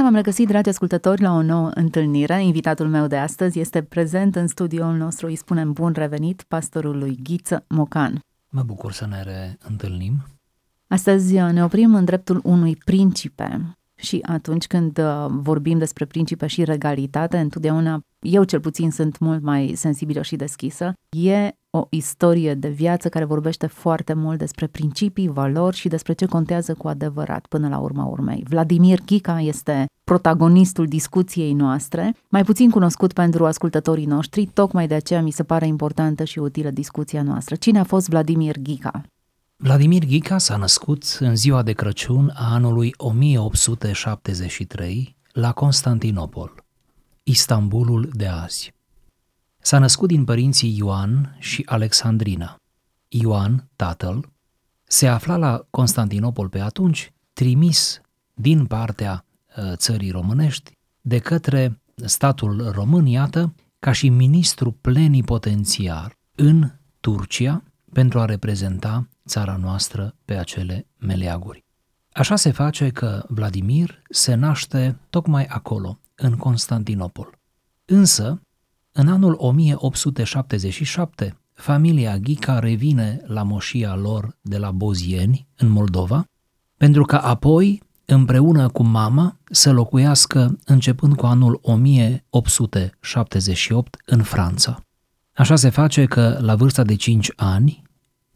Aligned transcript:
Bine 0.00 0.12
v-am 0.12 0.22
regăsit, 0.22 0.48
dragi 0.48 0.68
ascultători, 0.68 1.22
la 1.22 1.32
o 1.32 1.42
nouă 1.42 1.70
întâlnire. 1.74 2.44
Invitatul 2.44 2.88
meu 2.88 3.06
de 3.06 3.16
astăzi 3.16 3.60
este 3.60 3.82
prezent 3.82 4.36
în 4.36 4.46
studioul 4.46 4.96
nostru, 4.96 5.26
îi 5.26 5.36
spunem 5.36 5.72
bun 5.72 5.92
revenit, 5.92 6.42
pastorului 6.48 7.18
Ghiță 7.22 7.64
Mocan. 7.68 8.20
Mă 8.48 8.62
bucur 8.62 8.92
să 8.92 9.06
ne 9.06 9.22
reîntâlnim. 9.22 10.22
Astăzi 10.88 11.34
ne 11.34 11.64
oprim 11.64 11.94
în 11.94 12.04
dreptul 12.04 12.40
unui 12.44 12.76
principe 12.76 13.76
și 14.00 14.18
atunci 14.22 14.66
când 14.66 14.98
uh, 14.98 15.26
vorbim 15.28 15.78
despre 15.78 16.04
principe 16.04 16.46
și 16.46 16.64
regalitate, 16.64 17.38
întotdeauna, 17.38 18.00
eu 18.20 18.44
cel 18.44 18.60
puțin 18.60 18.90
sunt 18.90 19.18
mult 19.18 19.42
mai 19.42 19.72
sensibilă 19.76 20.22
și 20.22 20.36
deschisă, 20.36 20.92
e 21.08 21.50
o 21.70 21.86
istorie 21.90 22.54
de 22.54 22.68
viață 22.68 23.08
care 23.08 23.24
vorbește 23.24 23.66
foarte 23.66 24.12
mult 24.12 24.38
despre 24.38 24.66
principii, 24.66 25.28
valori 25.28 25.76
și 25.76 25.88
despre 25.88 26.12
ce 26.12 26.26
contează 26.26 26.74
cu 26.74 26.88
adevărat 26.88 27.46
până 27.46 27.68
la 27.68 27.78
urma 27.78 28.04
urmei. 28.04 28.44
Vladimir 28.48 29.00
Ghica 29.06 29.40
este 29.40 29.86
protagonistul 30.04 30.86
discuției 30.86 31.52
noastre, 31.52 32.14
mai 32.28 32.44
puțin 32.44 32.70
cunoscut 32.70 33.12
pentru 33.12 33.46
ascultătorii 33.46 34.06
noștri, 34.06 34.46
tocmai 34.46 34.86
de 34.86 34.94
aceea 34.94 35.22
mi 35.22 35.30
se 35.30 35.42
pare 35.42 35.66
importantă 35.66 36.24
și 36.24 36.38
utilă 36.38 36.70
discuția 36.70 37.22
noastră. 37.22 37.54
Cine 37.54 37.78
a 37.78 37.84
fost 37.84 38.08
Vladimir 38.08 38.56
Ghica? 38.58 39.02
Vladimir 39.62 40.04
Ghica 40.04 40.38
s-a 40.38 40.56
născut 40.56 41.16
în 41.18 41.36
ziua 41.36 41.62
de 41.62 41.72
Crăciun 41.72 42.32
a 42.34 42.52
anului 42.52 42.94
1873 42.96 45.16
la 45.32 45.52
Constantinopol, 45.52 46.64
Istanbulul 47.22 48.10
de 48.12 48.26
azi. 48.26 48.74
S-a 49.58 49.78
născut 49.78 50.08
din 50.08 50.24
părinții 50.24 50.76
Ioan 50.76 51.36
și 51.38 51.62
Alexandrina. 51.66 52.56
Ioan, 53.08 53.68
tatăl, 53.76 54.28
se 54.84 55.06
afla 55.06 55.36
la 55.36 55.66
Constantinopol 55.70 56.48
pe 56.48 56.60
atunci, 56.60 57.12
trimis 57.32 58.00
din 58.34 58.66
partea 58.66 59.24
uh, 59.56 59.72
țării 59.74 60.10
românești 60.10 60.70
de 61.00 61.18
către 61.18 61.80
statul 61.94 62.70
român, 62.70 63.06
iată, 63.06 63.54
ca 63.78 63.92
și 63.92 64.08
ministru 64.08 64.70
plenipotențiar 64.70 66.18
în 66.34 66.70
Turcia 67.00 67.62
pentru 67.92 68.20
a 68.20 68.24
reprezenta 68.24 69.08
țara 69.26 69.56
noastră 69.56 70.14
pe 70.24 70.34
acele 70.34 70.86
meleaguri. 70.98 71.64
Așa 72.12 72.36
se 72.36 72.50
face 72.50 72.88
că 72.88 73.24
Vladimir 73.28 74.02
se 74.10 74.34
naște 74.34 74.98
tocmai 75.10 75.44
acolo, 75.44 76.00
în 76.14 76.36
Constantinopol. 76.36 77.38
Însă, 77.84 78.40
în 78.92 79.08
anul 79.08 79.34
1877, 79.38 81.38
familia 81.52 82.18
Ghica 82.18 82.58
revine 82.58 83.22
la 83.26 83.42
moșia 83.42 83.94
lor 83.94 84.36
de 84.40 84.58
la 84.58 84.70
Bozieni, 84.70 85.48
în 85.56 85.68
Moldova, 85.68 86.24
pentru 86.76 87.04
că 87.04 87.16
apoi, 87.16 87.82
împreună 88.04 88.68
cu 88.68 88.82
mama, 88.82 89.38
să 89.50 89.72
locuiască 89.72 90.58
începând 90.64 91.16
cu 91.16 91.26
anul 91.26 91.58
1878 91.62 93.96
în 94.06 94.22
Franța. 94.22 94.84
Așa 95.40 95.56
se 95.56 95.68
face 95.68 96.04
că, 96.04 96.38
la 96.40 96.54
vârsta 96.54 96.82
de 96.82 96.94
5 96.94 97.32
ani, 97.36 97.82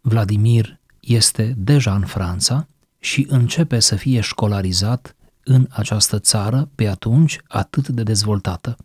Vladimir 0.00 0.80
este 1.00 1.54
deja 1.56 1.94
în 1.94 2.04
Franța 2.04 2.66
și 2.98 3.26
începe 3.28 3.80
să 3.80 3.96
fie 3.96 4.20
școlarizat 4.20 5.16
în 5.42 5.66
această 5.70 6.18
țară 6.18 6.70
pe 6.74 6.88
atunci 6.88 7.38
atât 7.48 7.88
de 7.88 8.02
dezvoltată. 8.02 8.76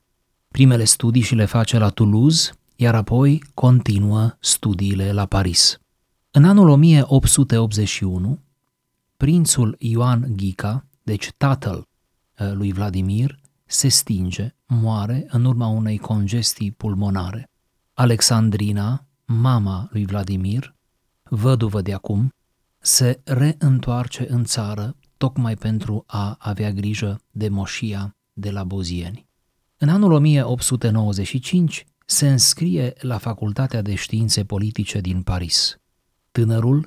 Primele 0.47 0.83
studii 0.83 1.21
și 1.21 1.35
le 1.35 1.45
face 1.45 1.77
la 1.77 1.89
Toulouse, 1.89 2.51
iar 2.75 2.95
apoi 2.95 3.43
continuă 3.53 4.37
studiile 4.39 5.11
la 5.11 5.25
Paris. 5.25 5.77
În 6.31 6.45
anul 6.45 6.69
1881, 6.69 8.39
prințul 9.17 9.75
Ioan 9.79 10.33
Ghica, 10.35 10.85
deci 11.03 11.31
tatăl 11.37 11.87
eh, 12.35 12.51
lui 12.53 12.71
Vladimir, 12.71 13.39
se 13.65 13.87
stinge, 13.87 14.55
moare 14.65 15.25
în 15.29 15.45
urma 15.45 15.67
unei 15.67 15.97
congestii 15.97 16.71
pulmonare. 16.71 17.49
Alexandrina, 17.99 19.05
mama 19.25 19.87
lui 19.91 20.05
Vladimir, 20.05 20.75
văduvă 21.23 21.81
de 21.81 21.93
acum, 21.93 22.29
se 22.79 23.21
reîntoarce 23.23 24.25
în 24.29 24.43
țară 24.43 24.95
tocmai 25.17 25.55
pentru 25.55 26.03
a 26.07 26.35
avea 26.39 26.71
grijă 26.71 27.21
de 27.31 27.49
moșia 27.49 28.15
de 28.33 28.51
la 28.51 28.63
Bozieni. 28.63 29.27
În 29.77 29.89
anul 29.89 30.11
1895 30.11 31.85
se 32.05 32.29
înscrie 32.29 32.93
la 32.99 33.17
Facultatea 33.17 33.81
de 33.81 33.95
Științe 33.95 34.43
Politice 34.43 34.99
din 34.99 35.21
Paris. 35.21 35.75
Tânărul 36.31 36.85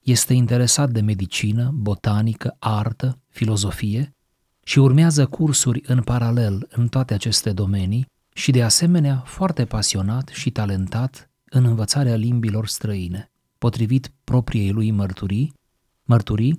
este 0.00 0.32
interesat 0.32 0.90
de 0.90 1.00
medicină, 1.00 1.70
botanică, 1.74 2.56
artă, 2.58 3.18
filozofie 3.28 4.14
și 4.62 4.78
urmează 4.78 5.26
cursuri 5.26 5.82
în 5.86 6.02
paralel 6.02 6.66
în 6.70 6.88
toate 6.88 7.14
aceste 7.14 7.52
domenii 7.52 8.12
și 8.36 8.50
de 8.50 8.62
asemenea 8.62 9.22
foarte 9.26 9.64
pasionat 9.64 10.28
și 10.28 10.50
talentat 10.50 11.30
în 11.44 11.64
învățarea 11.64 12.14
limbilor 12.14 12.66
străine. 12.66 13.30
Potrivit 13.58 14.12
propriei 14.24 14.70
lui 14.70 14.90
mărturii, 14.90 15.54
mărturii 16.02 16.58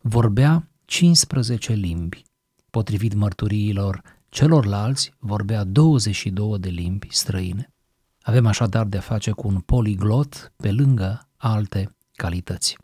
vorbea 0.00 0.68
15 0.84 1.72
limbi. 1.72 2.22
Potrivit 2.70 3.14
mărturiilor 3.14 4.02
celorlalți 4.28 5.12
vorbea 5.18 5.64
22 5.64 6.58
de 6.58 6.68
limbi 6.68 7.08
străine. 7.10 7.68
Avem 8.20 8.46
așadar 8.46 8.86
de 8.86 8.98
face 8.98 9.30
cu 9.30 9.48
un 9.48 9.60
poliglot 9.60 10.52
pe 10.56 10.72
lângă 10.72 11.28
alte 11.36 11.96
calități. 12.12 12.76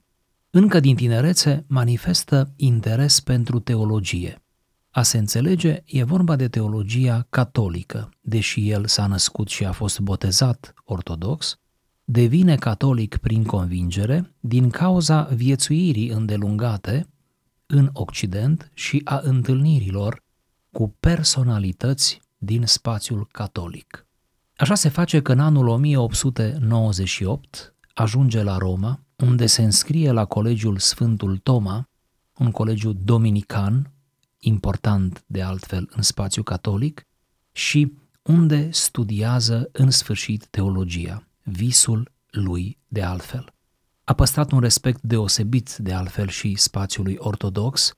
Încă 0.51 0.81
din 0.81 0.97
tinerețe 0.97 1.65
manifestă 1.69 2.53
interes 2.57 3.21
pentru 3.21 3.59
teologie. 3.59 4.43
A 4.91 5.03
se 5.03 5.19
înțelege, 5.19 5.83
e 5.85 6.03
vorba 6.03 6.37
de 6.37 6.49
teologia 6.49 7.27
catolică, 7.29 8.11
deși 8.21 8.71
el 8.71 8.87
s-a 8.87 9.07
născut 9.07 9.49
și 9.49 9.65
a 9.65 9.73
fost 9.73 10.01
botezat 10.01 10.75
ortodox, 10.85 11.59
devine 12.05 12.57
catolic 12.57 13.17
prin 13.17 13.45
convingere 13.45 14.35
din 14.41 14.71
cauza 14.71 15.23
viețuirii 15.23 16.09
îndelungate 16.09 17.09
în 17.67 17.91
Occident 17.93 18.71
și 18.75 19.01
a 19.05 19.21
întâlnirilor 19.23 20.23
cu 20.73 20.95
personalități 21.01 22.21
din 22.39 22.67
spațiul 22.67 23.29
catolic. 23.33 24.07
Așa 24.57 24.75
se 24.75 24.89
face 24.89 25.23
că 25.23 25.33
în 25.33 25.41
anul 25.41 25.69
1898 25.69 27.75
ajunge 27.95 28.43
la 28.43 28.57
Roma, 28.57 29.01
unde 29.17 29.47
se 29.47 29.63
înscrie 29.63 30.11
la 30.11 30.25
Colegiul 30.25 30.79
Sfântul 30.79 31.37
Toma, 31.37 31.89
un 32.39 32.51
colegiu 32.51 32.93
dominican, 32.93 33.93
important 34.41 35.25
de 35.27 35.43
altfel 35.43 35.89
în 35.91 36.03
spațiu 36.03 36.43
catolic, 36.43 37.05
și 37.53 37.93
unde 38.23 38.71
studiază 38.71 39.69
în 39.73 39.91
sfârșit 39.91 40.47
teologia, 40.47 41.27
visul 41.43 42.13
lui 42.31 42.79
de 42.89 43.03
altfel. 43.03 43.53
A 44.05 44.15
păstrat 44.15 44.51
un 44.51 44.61
respect 44.61 45.03
deosebit 45.03 45.77
de 45.77 45.93
altfel 45.93 46.29
și 46.29 46.55
spațiului 46.55 47.17
ortodox 47.19 47.93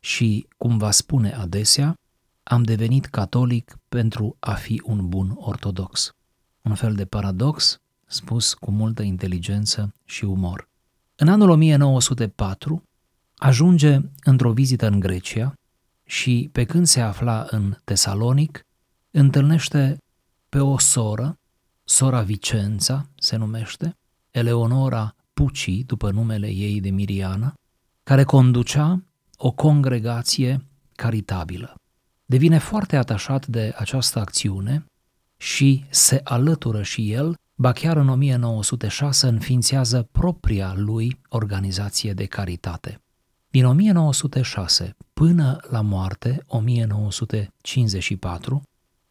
și, 0.00 0.46
cum 0.56 0.78
va 0.78 0.90
spune 0.90 1.32
adesea, 1.32 1.94
am 2.42 2.62
devenit 2.62 3.06
catolic 3.06 3.78
pentru 3.88 4.36
a 4.40 4.52
fi 4.52 4.82
un 4.84 5.08
bun 5.08 5.32
ortodox. 5.34 6.14
Un 6.62 6.74
fel 6.74 6.94
de 6.94 7.04
paradox 7.04 7.80
spus 8.06 8.54
cu 8.54 8.70
multă 8.70 9.02
inteligență 9.02 9.92
și 10.04 10.24
umor. 10.24 10.68
În 11.16 11.28
anul 11.28 11.48
1904 11.48 12.82
ajunge 13.36 13.98
într-o 14.24 14.52
vizită 14.52 14.86
în 14.86 15.00
Grecia 15.00 15.54
și 16.06 16.48
pe 16.52 16.64
când 16.64 16.86
se 16.86 17.00
afla 17.00 17.46
în 17.50 17.76
Tesalonic, 17.84 18.60
întâlnește 19.10 19.96
pe 20.48 20.58
o 20.58 20.78
soră, 20.78 21.38
sora 21.84 22.22
Vicența 22.22 23.08
se 23.18 23.36
numește, 23.36 23.96
Eleonora 24.30 25.14
Puci, 25.32 25.82
după 25.86 26.10
numele 26.10 26.48
ei 26.48 26.80
de 26.80 26.90
Miriana, 26.90 27.54
care 28.02 28.24
conducea 28.24 29.02
o 29.36 29.50
congregație 29.50 30.66
caritabilă 30.94 31.76
devine 32.26 32.58
foarte 32.58 32.96
atașat 32.96 33.46
de 33.46 33.74
această 33.76 34.18
acțiune 34.18 34.86
și 35.36 35.84
se 35.90 36.20
alătură 36.24 36.82
și 36.82 37.12
el, 37.12 37.34
ba 37.54 37.72
chiar 37.72 37.96
în 37.96 38.08
1906 38.08 39.26
înființează 39.26 40.08
propria 40.12 40.74
lui 40.76 41.20
organizație 41.28 42.12
de 42.12 42.24
caritate. 42.24 43.00
Din 43.56 43.64
1906 43.64 44.96
până 45.12 45.56
la 45.70 45.80
moarte, 45.80 46.42
1954, 46.46 48.62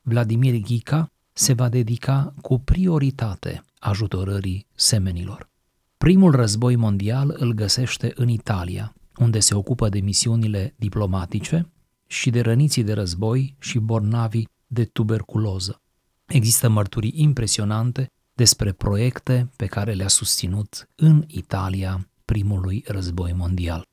Vladimir 0.02 0.62
Ghica 0.62 1.12
se 1.34 1.54
va 1.54 1.70
dedica 1.70 2.34
cu 2.42 2.60
prioritate 2.60 3.64
ajutorării 3.80 4.66
semenilor. 4.76 5.50
Primul 5.98 6.32
război 6.32 6.76
mondial 6.76 7.36
îl 7.38 7.54
găsește 7.54 8.12
în 8.16 8.28
Italia, 8.28 8.94
unde 9.18 9.40
se 9.40 9.56
ocupă 9.56 9.90
de 9.90 10.00
misiunile 10.00 10.74
diplomatice 10.78 11.72
și 12.08 12.30
de 12.30 12.42
răniții 12.42 12.84
de 12.84 12.94
război 12.94 13.56
și 13.60 13.80
bornavi 13.80 14.44
de 14.68 14.84
tuberculoză. 14.84 15.82
Există 16.26 16.70
mărturii 16.70 17.14
impresionante 17.16 18.10
despre 18.34 18.72
proiecte 18.72 19.50
pe 19.56 19.66
care 19.66 19.94
le-a 19.94 20.08
susținut 20.08 20.90
în 20.96 21.24
Italia 21.28 22.08
primului 22.26 22.84
război 22.88 23.34
mondial. 23.34 23.86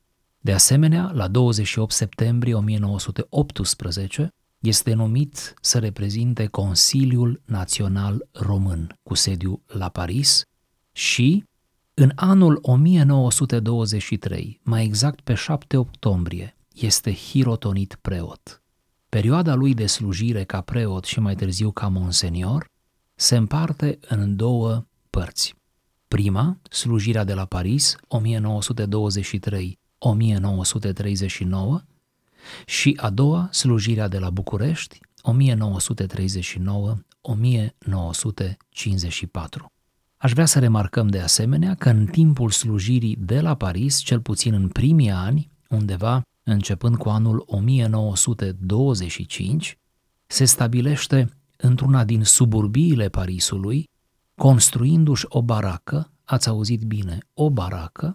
De 0.44 0.52
asemenea, 0.52 1.10
la 1.14 1.28
28 1.28 1.92
septembrie 1.92 2.54
1918 2.54 4.28
este 4.58 4.92
numit 4.92 5.54
să 5.60 5.78
reprezinte 5.78 6.46
Consiliul 6.46 7.42
Național 7.44 8.28
Român 8.32 8.98
cu 9.02 9.14
sediu 9.14 9.62
la 9.66 9.88
Paris 9.88 10.42
și 10.92 11.44
în 11.94 12.12
anul 12.14 12.58
1923, 12.62 14.60
mai 14.62 14.84
exact 14.84 15.20
pe 15.20 15.34
7 15.34 15.76
octombrie, 15.76 16.56
este 16.74 17.14
hirotonit 17.14 17.98
preot. 18.00 18.62
Perioada 19.08 19.54
lui 19.54 19.74
de 19.74 19.86
slujire 19.86 20.44
ca 20.44 20.60
preot 20.60 21.04
și 21.04 21.20
mai 21.20 21.34
târziu 21.34 21.70
ca 21.70 21.88
monsenior 21.88 22.64
se 23.14 23.36
împarte 23.36 23.98
în 24.08 24.36
două 24.36 24.86
părți. 25.10 25.54
Prima, 26.08 26.58
slujirea 26.70 27.24
de 27.24 27.34
la 27.34 27.44
Paris, 27.44 27.96
1923-1939, 30.02 30.04
și 32.66 32.98
a 33.00 33.10
doua, 33.10 33.48
slujirea 33.52 34.08
de 34.08 34.18
la 34.18 34.30
București, 34.30 35.00
1939-1954. 35.22 35.32
Aș 40.16 40.32
vrea 40.32 40.46
să 40.46 40.58
remarcăm 40.58 41.08
de 41.08 41.20
asemenea 41.20 41.74
că 41.74 41.88
în 41.88 42.06
timpul 42.06 42.50
slujirii 42.50 43.16
de 43.20 43.40
la 43.40 43.54
Paris, 43.54 43.98
cel 43.98 44.20
puțin 44.20 44.52
în 44.52 44.68
primii 44.68 45.10
ani, 45.10 45.50
undeva 45.68 46.22
începând 46.42 46.96
cu 46.96 47.08
anul 47.08 47.44
1925, 47.46 49.78
se 50.26 50.44
stabilește 50.44 51.28
într-una 51.56 52.04
din 52.04 52.24
suburbiile 52.24 53.08
Parisului, 53.08 53.88
construindu-și 54.34 55.26
o 55.28 55.42
baracă, 55.42 56.10
ați 56.24 56.48
auzit 56.48 56.82
bine, 56.82 57.18
o 57.34 57.50
baracă, 57.50 58.14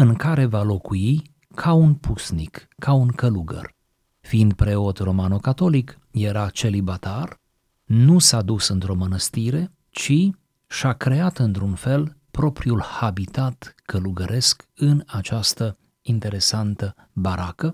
în 0.00 0.14
care 0.14 0.44
va 0.44 0.62
locui 0.62 1.22
ca 1.54 1.72
un 1.72 1.94
pusnic, 1.94 2.68
ca 2.78 2.92
un 2.92 3.08
călugăr. 3.08 3.74
Fiind 4.20 4.52
preot 4.52 4.98
romano-catolic, 4.98 5.98
era 6.10 6.48
celibatar, 6.48 7.40
nu 7.84 8.18
s-a 8.18 8.42
dus 8.42 8.68
într-o 8.68 8.94
mănăstire, 8.94 9.72
ci 9.90 10.30
și-a 10.66 10.92
creat 10.92 11.38
într-un 11.38 11.74
fel 11.74 12.16
propriul 12.30 12.82
habitat 12.82 13.74
călugăresc 13.82 14.68
în 14.74 15.02
această 15.06 15.78
interesantă 16.02 16.94
baracă, 17.12 17.72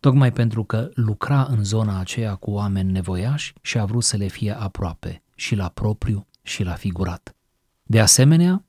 tocmai 0.00 0.32
pentru 0.32 0.64
că 0.64 0.90
lucra 0.94 1.44
în 1.44 1.64
zona 1.64 1.98
aceea 1.98 2.34
cu 2.34 2.50
oameni 2.50 2.92
nevoiași 2.92 3.52
și 3.62 3.78
a 3.78 3.84
vrut 3.84 4.04
să 4.04 4.16
le 4.16 4.26
fie 4.26 4.58
aproape, 4.58 5.22
și 5.34 5.54
la 5.54 5.68
propriu 5.68 6.26
și 6.42 6.62
la 6.62 6.74
figurat. 6.74 7.34
De 7.82 8.00
asemenea, 8.00 8.64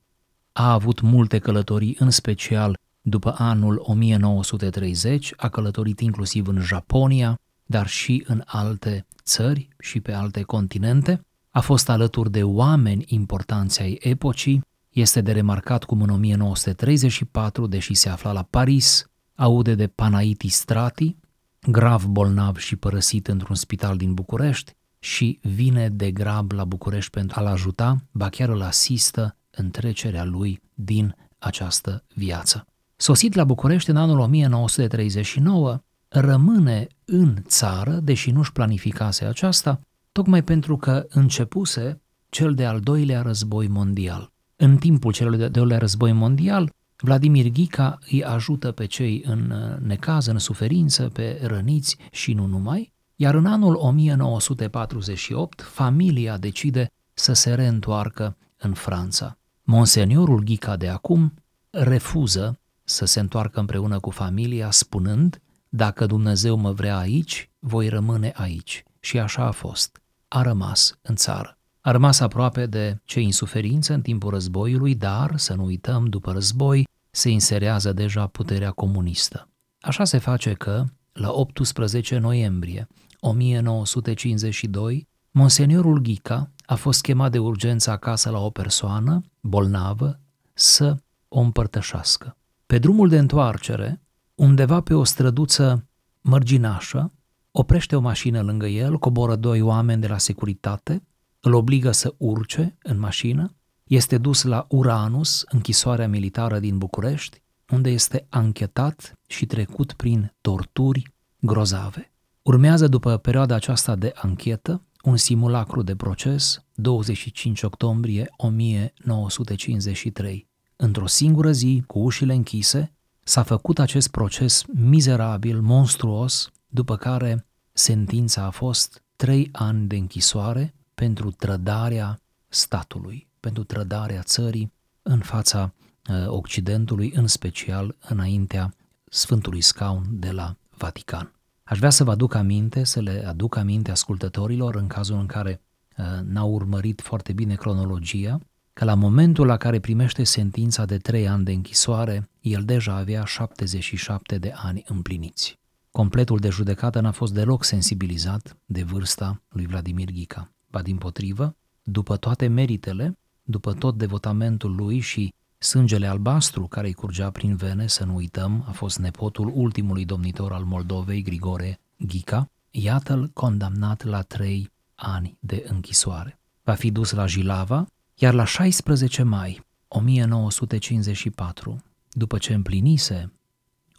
a 0.52 0.72
avut 0.72 1.00
multe 1.00 1.38
călătorii, 1.38 1.96
în 1.98 2.10
special 2.10 2.84
după 3.08 3.34
anul 3.38 3.82
1930, 3.82 5.32
a 5.36 5.48
călătorit 5.48 6.00
inclusiv 6.00 6.46
în 6.46 6.60
Japonia, 6.60 7.40
dar 7.64 7.86
și 7.86 8.24
în 8.26 8.42
alte 8.46 9.06
țări 9.22 9.68
și 9.78 10.00
pe 10.00 10.12
alte 10.12 10.42
continente, 10.42 11.20
a 11.50 11.60
fost 11.60 11.88
alături 11.88 12.30
de 12.30 12.42
oameni 12.42 13.04
importanți 13.08 13.82
ai 13.82 13.98
epocii, 14.00 14.64
este 14.90 15.20
de 15.20 15.32
remarcat 15.32 15.84
cum 15.84 16.02
în 16.02 16.08
1934, 16.08 17.66
deși 17.66 17.94
se 17.94 18.08
afla 18.08 18.32
la 18.32 18.42
Paris, 18.42 19.06
aude 19.34 19.74
de 19.74 19.86
Panaiti 19.86 20.48
Strati, 20.48 21.16
grav 21.60 22.04
bolnav 22.04 22.56
și 22.56 22.76
părăsit 22.76 23.28
într-un 23.28 23.56
spital 23.56 23.96
din 23.96 24.14
București 24.14 24.72
și 24.98 25.38
vine 25.42 25.88
de 25.88 26.10
grab 26.10 26.50
la 26.50 26.64
București 26.64 27.10
pentru 27.10 27.38
a-l 27.38 27.46
ajuta, 27.46 27.96
ba 28.10 28.28
chiar 28.28 28.48
îl 28.48 28.62
asistă 28.62 29.36
în 29.50 29.70
trecerea 29.70 30.24
lui 30.24 30.60
din 30.74 31.16
această 31.38 32.04
viață. 32.14 32.66
Sosit 32.98 33.34
la 33.34 33.44
București 33.44 33.90
în 33.90 33.96
anul 33.96 34.18
1939, 34.18 35.78
rămâne 36.08 36.86
în 37.04 37.36
țară, 37.46 37.92
deși 38.02 38.30
nu-și 38.30 38.52
planificase 38.52 39.24
aceasta, 39.24 39.80
tocmai 40.12 40.42
pentru 40.42 40.76
că 40.76 41.06
începuse 41.08 42.00
cel 42.28 42.54
de-al 42.54 42.80
doilea 42.80 43.22
război 43.22 43.68
mondial. 43.68 44.32
În 44.56 44.76
timpul 44.76 45.12
celui 45.12 45.38
de-al 45.38 45.50
doilea 45.50 45.78
război 45.78 46.12
mondial, 46.12 46.72
Vladimir 46.96 47.48
Ghica 47.48 47.98
îi 48.10 48.24
ajută 48.24 48.72
pe 48.72 48.86
cei 48.86 49.22
în 49.26 49.54
necaz, 49.82 50.26
în 50.26 50.38
suferință, 50.38 51.08
pe 51.08 51.40
răniți 51.42 51.96
și 52.10 52.32
nu 52.32 52.46
numai, 52.46 52.92
iar 53.16 53.34
în 53.34 53.46
anul 53.46 53.74
1948 53.74 55.62
familia 55.62 56.36
decide 56.36 56.90
să 57.14 57.32
se 57.32 57.54
reîntoarcă 57.54 58.36
în 58.56 58.72
Franța. 58.72 59.38
Monseniorul 59.62 60.42
Ghica 60.42 60.76
de 60.76 60.88
acum 60.88 61.34
refuză 61.70 62.58
să 62.88 63.04
se 63.04 63.20
întoarcă 63.20 63.60
împreună 63.60 64.00
cu 64.00 64.10
familia, 64.10 64.70
spunând, 64.70 65.40
dacă 65.68 66.06
Dumnezeu 66.06 66.56
mă 66.56 66.72
vrea 66.72 66.98
aici, 66.98 67.50
voi 67.58 67.88
rămâne 67.88 68.32
aici. 68.34 68.82
Și 69.00 69.18
așa 69.18 69.42
a 69.42 69.50
fost. 69.50 70.00
A 70.28 70.42
rămas 70.42 70.98
în 71.02 71.14
țară. 71.16 71.58
A 71.80 71.90
rămas 71.90 72.20
aproape 72.20 72.66
de 72.66 73.00
cei 73.04 73.24
în 73.24 73.32
suferință 73.32 73.92
în 73.94 74.02
timpul 74.02 74.30
războiului, 74.30 74.94
dar, 74.94 75.36
să 75.36 75.54
nu 75.54 75.64
uităm, 75.64 76.06
după 76.06 76.32
război 76.32 76.88
se 77.10 77.28
inserează 77.28 77.92
deja 77.92 78.26
puterea 78.26 78.70
comunistă. 78.70 79.48
Așa 79.80 80.04
se 80.04 80.18
face 80.18 80.52
că, 80.52 80.84
la 81.12 81.32
18 81.32 82.18
noiembrie 82.18 82.88
1952, 83.20 85.08
Monseniorul 85.30 85.98
Ghica 85.98 86.50
a 86.66 86.74
fost 86.74 87.00
chemat 87.00 87.30
de 87.30 87.38
urgență 87.38 87.90
acasă 87.90 88.30
la 88.30 88.38
o 88.38 88.50
persoană 88.50 89.20
bolnavă 89.40 90.20
să 90.52 90.96
o 91.28 91.40
împărtășească. 91.40 92.36
Pe 92.66 92.78
drumul 92.78 93.08
de 93.08 93.18
întoarcere, 93.18 94.02
undeva 94.34 94.80
pe 94.80 94.94
o 94.94 95.04
străduță 95.04 95.88
mărginașă, 96.20 97.12
oprește 97.50 97.96
o 97.96 98.00
mașină 98.00 98.42
lângă 98.42 98.66
el, 98.66 98.98
coboră 98.98 99.36
doi 99.36 99.60
oameni 99.60 100.00
de 100.00 100.06
la 100.06 100.18
securitate, 100.18 101.06
îl 101.40 101.54
obligă 101.54 101.90
să 101.90 102.14
urce 102.16 102.78
în 102.82 102.98
mașină, 102.98 103.56
este 103.84 104.18
dus 104.18 104.42
la 104.42 104.66
Uranus, 104.68 105.44
închisoarea 105.48 106.08
militară 106.08 106.58
din 106.58 106.78
București, 106.78 107.42
unde 107.70 107.90
este 107.90 108.26
anchetat 108.28 109.18
și 109.26 109.46
trecut 109.46 109.92
prin 109.92 110.34
torturi 110.40 111.14
grozave. 111.38 112.12
Urmează 112.42 112.88
după 112.88 113.16
perioada 113.16 113.54
aceasta 113.54 113.96
de 113.96 114.12
anchetă 114.14 114.86
un 115.02 115.16
simulacru 115.16 115.82
de 115.82 115.96
proces 115.96 116.64
25 116.74 117.62
octombrie 117.62 118.32
1953. 118.36 120.48
Într-o 120.76 121.06
singură 121.06 121.52
zi, 121.52 121.84
cu 121.86 121.98
ușile 121.98 122.34
închise, 122.34 122.92
s-a 123.22 123.42
făcut 123.42 123.78
acest 123.78 124.08
proces 124.08 124.64
mizerabil, 124.72 125.60
monstruos, 125.60 126.50
după 126.66 126.96
care 126.96 127.46
sentința 127.72 128.42
a 128.42 128.50
fost 128.50 129.02
trei 129.16 129.48
ani 129.52 129.86
de 129.86 129.96
închisoare 129.96 130.74
pentru 130.94 131.30
trădarea 131.30 132.20
statului, 132.48 133.28
pentru 133.40 133.64
trădarea 133.64 134.22
țării 134.22 134.72
în 135.02 135.18
fața 135.18 135.74
uh, 136.08 136.26
Occidentului, 136.26 137.12
în 137.14 137.26
special 137.26 137.96
înaintea 138.08 138.74
Sfântului 139.04 139.60
Scaun 139.60 140.04
de 140.10 140.30
la 140.30 140.56
Vatican. 140.70 141.32
Aș 141.62 141.78
vrea 141.78 141.90
să 141.90 142.04
vă 142.04 142.10
aduc 142.10 142.34
aminte, 142.34 142.84
să 142.84 143.00
le 143.00 143.24
aduc 143.26 143.56
aminte 143.56 143.90
ascultătorilor 143.90 144.74
în 144.74 144.86
cazul 144.86 145.18
în 145.18 145.26
care 145.26 145.60
uh, 145.96 146.04
n-au 146.22 146.50
urmărit 146.50 147.00
foarte 147.00 147.32
bine 147.32 147.54
cronologia, 147.54 148.38
că 148.78 148.84
la 148.84 148.94
momentul 148.94 149.46
la 149.46 149.56
care 149.56 149.80
primește 149.80 150.24
sentința 150.24 150.84
de 150.84 150.98
trei 150.98 151.28
ani 151.28 151.44
de 151.44 151.52
închisoare, 151.52 152.28
el 152.40 152.64
deja 152.64 152.94
avea 152.94 153.24
77 153.24 154.38
de 154.38 154.52
ani 154.56 154.84
împliniți. 154.86 155.58
Completul 155.90 156.38
de 156.38 156.48
judecată 156.48 157.00
n-a 157.00 157.10
fost 157.10 157.34
deloc 157.34 157.64
sensibilizat 157.64 158.56
de 158.64 158.82
vârsta 158.82 159.42
lui 159.48 159.66
Vladimir 159.66 160.10
Ghica. 160.10 160.52
Ba 160.70 160.82
din 160.82 160.96
potrivă, 160.96 161.56
după 161.82 162.16
toate 162.16 162.46
meritele, 162.46 163.18
după 163.42 163.72
tot 163.72 163.96
devotamentul 163.96 164.74
lui 164.74 164.98
și 164.98 165.34
sângele 165.58 166.06
albastru 166.06 166.66
care 166.66 166.86
îi 166.86 166.94
curgea 166.94 167.30
prin 167.30 167.56
vene, 167.56 167.86
să 167.86 168.04
nu 168.04 168.14
uităm, 168.14 168.64
a 168.68 168.70
fost 168.70 168.98
nepotul 168.98 169.52
ultimului 169.54 170.04
domnitor 170.04 170.52
al 170.52 170.64
Moldovei, 170.64 171.22
Grigore 171.22 171.80
Ghica, 171.98 172.50
iată-l 172.70 173.30
condamnat 173.32 174.04
la 174.04 174.22
trei 174.22 174.70
ani 174.94 175.36
de 175.40 175.64
închisoare. 175.68 176.38
Va 176.62 176.74
fi 176.74 176.90
dus 176.90 177.12
la 177.12 177.26
Jilava, 177.26 177.86
iar 178.18 178.34
la 178.34 178.44
16 178.44 179.22
mai 179.22 179.64
1954, 179.88 181.82
după 182.10 182.38
ce 182.38 182.54
împlinise 182.54 183.32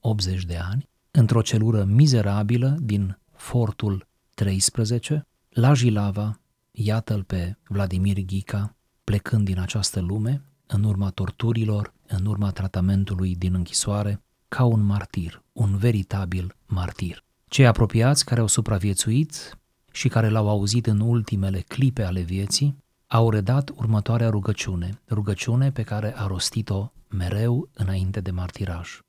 80 0.01 0.45
de 0.45 0.57
ani, 0.57 0.89
într-o 1.11 1.41
celură 1.41 1.83
mizerabilă 1.83 2.77
din 2.81 3.19
Fortul 3.31 4.07
13, 4.33 5.27
La 5.49 5.73
Jilava, 5.73 6.39
iată-l 6.71 7.23
pe 7.23 7.57
Vladimir 7.67 8.19
Ghica 8.19 8.75
plecând 9.03 9.45
din 9.45 9.59
această 9.59 9.99
lume, 9.99 10.41
în 10.67 10.83
urma 10.83 11.09
torturilor, 11.09 11.93
în 12.07 12.25
urma 12.25 12.51
tratamentului 12.51 13.35
din 13.35 13.53
închisoare, 13.53 14.21
ca 14.47 14.63
un 14.63 14.81
martir, 14.81 15.43
un 15.53 15.77
veritabil 15.77 16.55
martir. 16.65 17.23
Cei 17.47 17.67
apropiați 17.67 18.25
care 18.25 18.39
au 18.39 18.47
supraviețuit 18.47 19.57
și 19.91 20.07
care 20.07 20.29
l-au 20.29 20.49
auzit 20.49 20.85
în 20.85 20.99
ultimele 20.99 21.59
clipe 21.59 22.03
ale 22.03 22.21
vieții, 22.21 22.77
au 23.07 23.29
redat 23.29 23.69
următoarea 23.75 24.29
rugăciune, 24.29 25.01
rugăciune 25.09 25.71
pe 25.71 25.83
care 25.83 26.13
a 26.17 26.27
rostit-o 26.27 26.91
mereu 27.09 27.69
înainte 27.73 28.21
de 28.21 28.31
martiraj. 28.31 28.99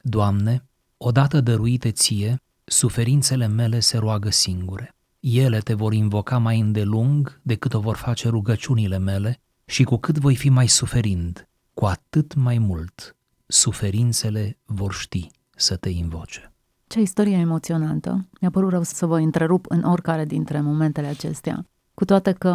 Doamne, 0.00 0.64
odată 0.96 1.40
dăruite 1.40 1.90
ție, 1.90 2.42
suferințele 2.64 3.46
mele 3.46 3.80
se 3.80 3.98
roagă 3.98 4.30
singure. 4.30 4.94
Ele 5.20 5.58
te 5.58 5.74
vor 5.74 5.92
invoca 5.92 6.38
mai 6.38 6.60
îndelung 6.60 7.40
decât 7.42 7.74
o 7.74 7.80
vor 7.80 7.96
face 7.96 8.28
rugăciunile 8.28 8.98
mele 8.98 9.40
și 9.64 9.84
cu 9.84 9.96
cât 9.96 10.18
voi 10.18 10.36
fi 10.36 10.48
mai 10.48 10.66
suferind, 10.66 11.48
cu 11.74 11.84
atât 11.84 12.34
mai 12.34 12.58
mult 12.58 13.16
suferințele 13.46 14.58
vor 14.64 14.92
ști 14.92 15.30
să 15.56 15.76
te 15.76 15.88
invoce. 15.88 16.52
Ce 16.86 17.00
istorie 17.00 17.36
emoționantă. 17.36 18.28
Mi-a 18.40 18.50
părut 18.50 18.70
rău 18.70 18.82
să 18.82 19.06
vă 19.06 19.18
întrerup 19.18 19.64
în 19.68 19.82
oricare 19.82 20.24
dintre 20.24 20.60
momentele 20.60 21.06
acestea. 21.06 21.66
Cu 21.96 22.04
toate 22.04 22.32
că 22.32 22.48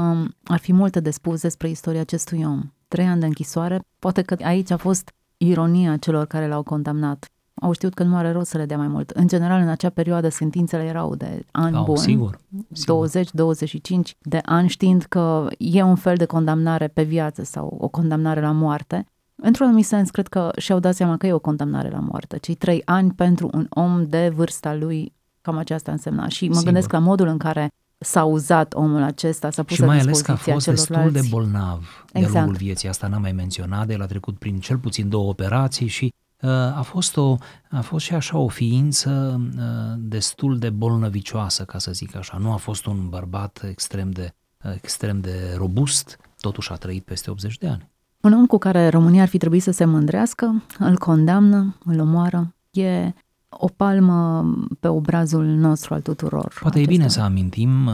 ar 0.44 0.60
fi 0.60 0.74
multe 0.74 1.00
de 1.00 1.10
spus 1.10 1.42
despre 1.42 1.70
istoria 1.70 2.02
acestui 2.02 2.44
om. 2.44 2.62
Trei 2.88 3.06
ani 3.06 3.20
de 3.20 3.26
închisoare, 3.26 3.82
poate 4.00 4.22
că 4.22 4.36
aici 4.44 4.72
a 4.72 4.78
fost 4.78 5.12
ironia 5.38 5.98
celor 5.98 6.26
care 6.26 6.48
l-au 6.48 6.64
condamnat. 6.64 7.30
Au 7.54 7.72
știut 7.72 7.94
că 7.94 8.04
nu 8.04 8.16
are 8.16 8.32
rost 8.32 8.50
să 8.50 8.58
le 8.58 8.66
dea 8.66 8.78
mai 8.78 8.88
mult. 8.88 9.10
În 9.10 9.28
general, 9.28 9.62
în 9.62 9.68
acea 9.68 9.90
perioadă, 9.90 10.30
sentințele 10.30 10.84
erau 10.84 11.16
de 11.16 11.46
ani 11.52 11.76
Au, 11.76 11.84
buni. 11.84 11.98
sigur, 11.98 12.40
sigur. 12.72 13.10
20-25 13.10 14.18
de 14.22 14.40
ani, 14.46 14.70
știind 14.70 15.04
că 15.04 15.48
e 15.58 15.82
un 15.84 15.96
fel 15.96 16.16
de 16.16 16.26
condamnare 16.26 16.88
pe 16.88 17.04
viață 17.04 17.44
sau 17.44 17.78
o 17.80 17.88
condamnare 17.88 18.42
la 18.42 18.52
moarte. 18.52 19.06
Într-un 19.36 19.66
anumit 19.66 19.86
sens, 19.86 20.10
cred 20.10 20.28
că 20.28 20.52
și-au 20.58 20.80
dat 20.80 20.96
seama 20.96 21.18
că 21.18 21.28
e 21.28 21.34
o 21.34 21.40
condamnare 21.40 21.90
la 21.90 22.00
moarte. 22.00 22.38
Cei 22.38 22.56
trei 22.56 22.82
ani 22.86 23.12
pentru 23.12 23.50
un 23.54 23.66
om 23.70 24.06
de 24.06 24.32
vârsta 24.36 24.74
lui, 24.74 25.14
cam 25.42 25.58
aceasta 25.58 25.92
însemna. 25.92 26.28
Și 26.28 26.44
mă 26.48 26.52
Sigur. 26.54 26.66
gândesc 26.66 26.92
la 26.92 27.00
modul 27.00 27.28
în 27.28 27.38
care 27.38 27.72
s-a 28.04 28.24
uzat 28.24 28.74
omul 28.74 29.02
acesta, 29.04 29.50
s-a 29.50 29.64
pus 29.64 29.76
Și 29.76 29.80
la 29.82 29.86
mai 29.88 30.00
ales 30.00 30.22
că 30.22 30.32
a 30.32 30.34
dispoziția 30.34 30.54
fost 30.54 30.66
destul 30.68 30.96
celorlalți. 30.96 31.30
de 31.30 31.36
bolnav 31.36 32.06
de-a 32.12 32.22
Exact. 32.22 32.36
lungul 32.38 32.56
vieții. 32.56 32.90
Asta 32.90 33.08
n-am 33.08 33.22
mai 33.22 33.32
menționat, 33.32 33.90
el 33.90 34.02
a 34.02 34.06
trecut 34.06 34.38
prin 34.38 34.60
cel 34.60 34.78
puțin 34.78 35.10
două 35.10 35.30
operații 35.30 35.88
și 35.88 36.14
uh, 36.42 36.50
a 36.52 36.82
fost, 36.84 37.18
o, 37.18 37.38
a 37.70 37.82
fost 37.82 38.06
și 38.06 38.14
așa 38.14 38.38
o 38.38 38.48
ființă 38.48 39.42
uh, 39.58 39.64
destul 39.98 40.60
de 40.60 40.70
bolnăvicioasă, 40.70 41.64
ca 41.64 41.78
să 41.78 41.92
zic 41.92 42.16
așa. 42.16 42.38
Nu 42.38 42.52
a 42.52 42.56
fost 42.58 42.86
un 42.86 43.10
bărbat 43.10 43.62
extrem 43.70 44.12
de, 44.12 44.34
uh, 44.64 44.72
extrem 44.76 45.20
de 45.20 45.56
robust, 45.58 46.18
totuși 46.40 46.72
a 46.72 46.76
trăit 46.76 47.04
peste 47.04 47.30
80 47.30 47.58
de 47.58 47.68
ani. 47.68 47.90
Un 48.22 48.34
om 48.34 48.46
cu 48.46 48.58
care 48.58 48.90
România 48.90 49.22
ar 49.22 49.28
fi 49.28 49.38
trebuit 49.38 49.64
să 49.64 49.72
se 49.72 49.86
mândrească, 49.86 50.64
îl 50.80 50.98
condamnă, 50.98 51.76
îl 51.86 52.00
omoară. 52.00 52.54
E 52.72 53.14
o 53.54 53.68
palmă 53.68 54.46
pe 54.80 54.88
obrazul 54.88 55.46
nostru 55.46 55.94
al 55.94 56.02
tuturor. 56.02 56.58
Poate 56.60 56.80
e 56.80 56.82
acesta. 56.82 56.98
bine 56.98 57.10
să 57.10 57.22
amintim 57.22 57.88
uh, 57.88 57.94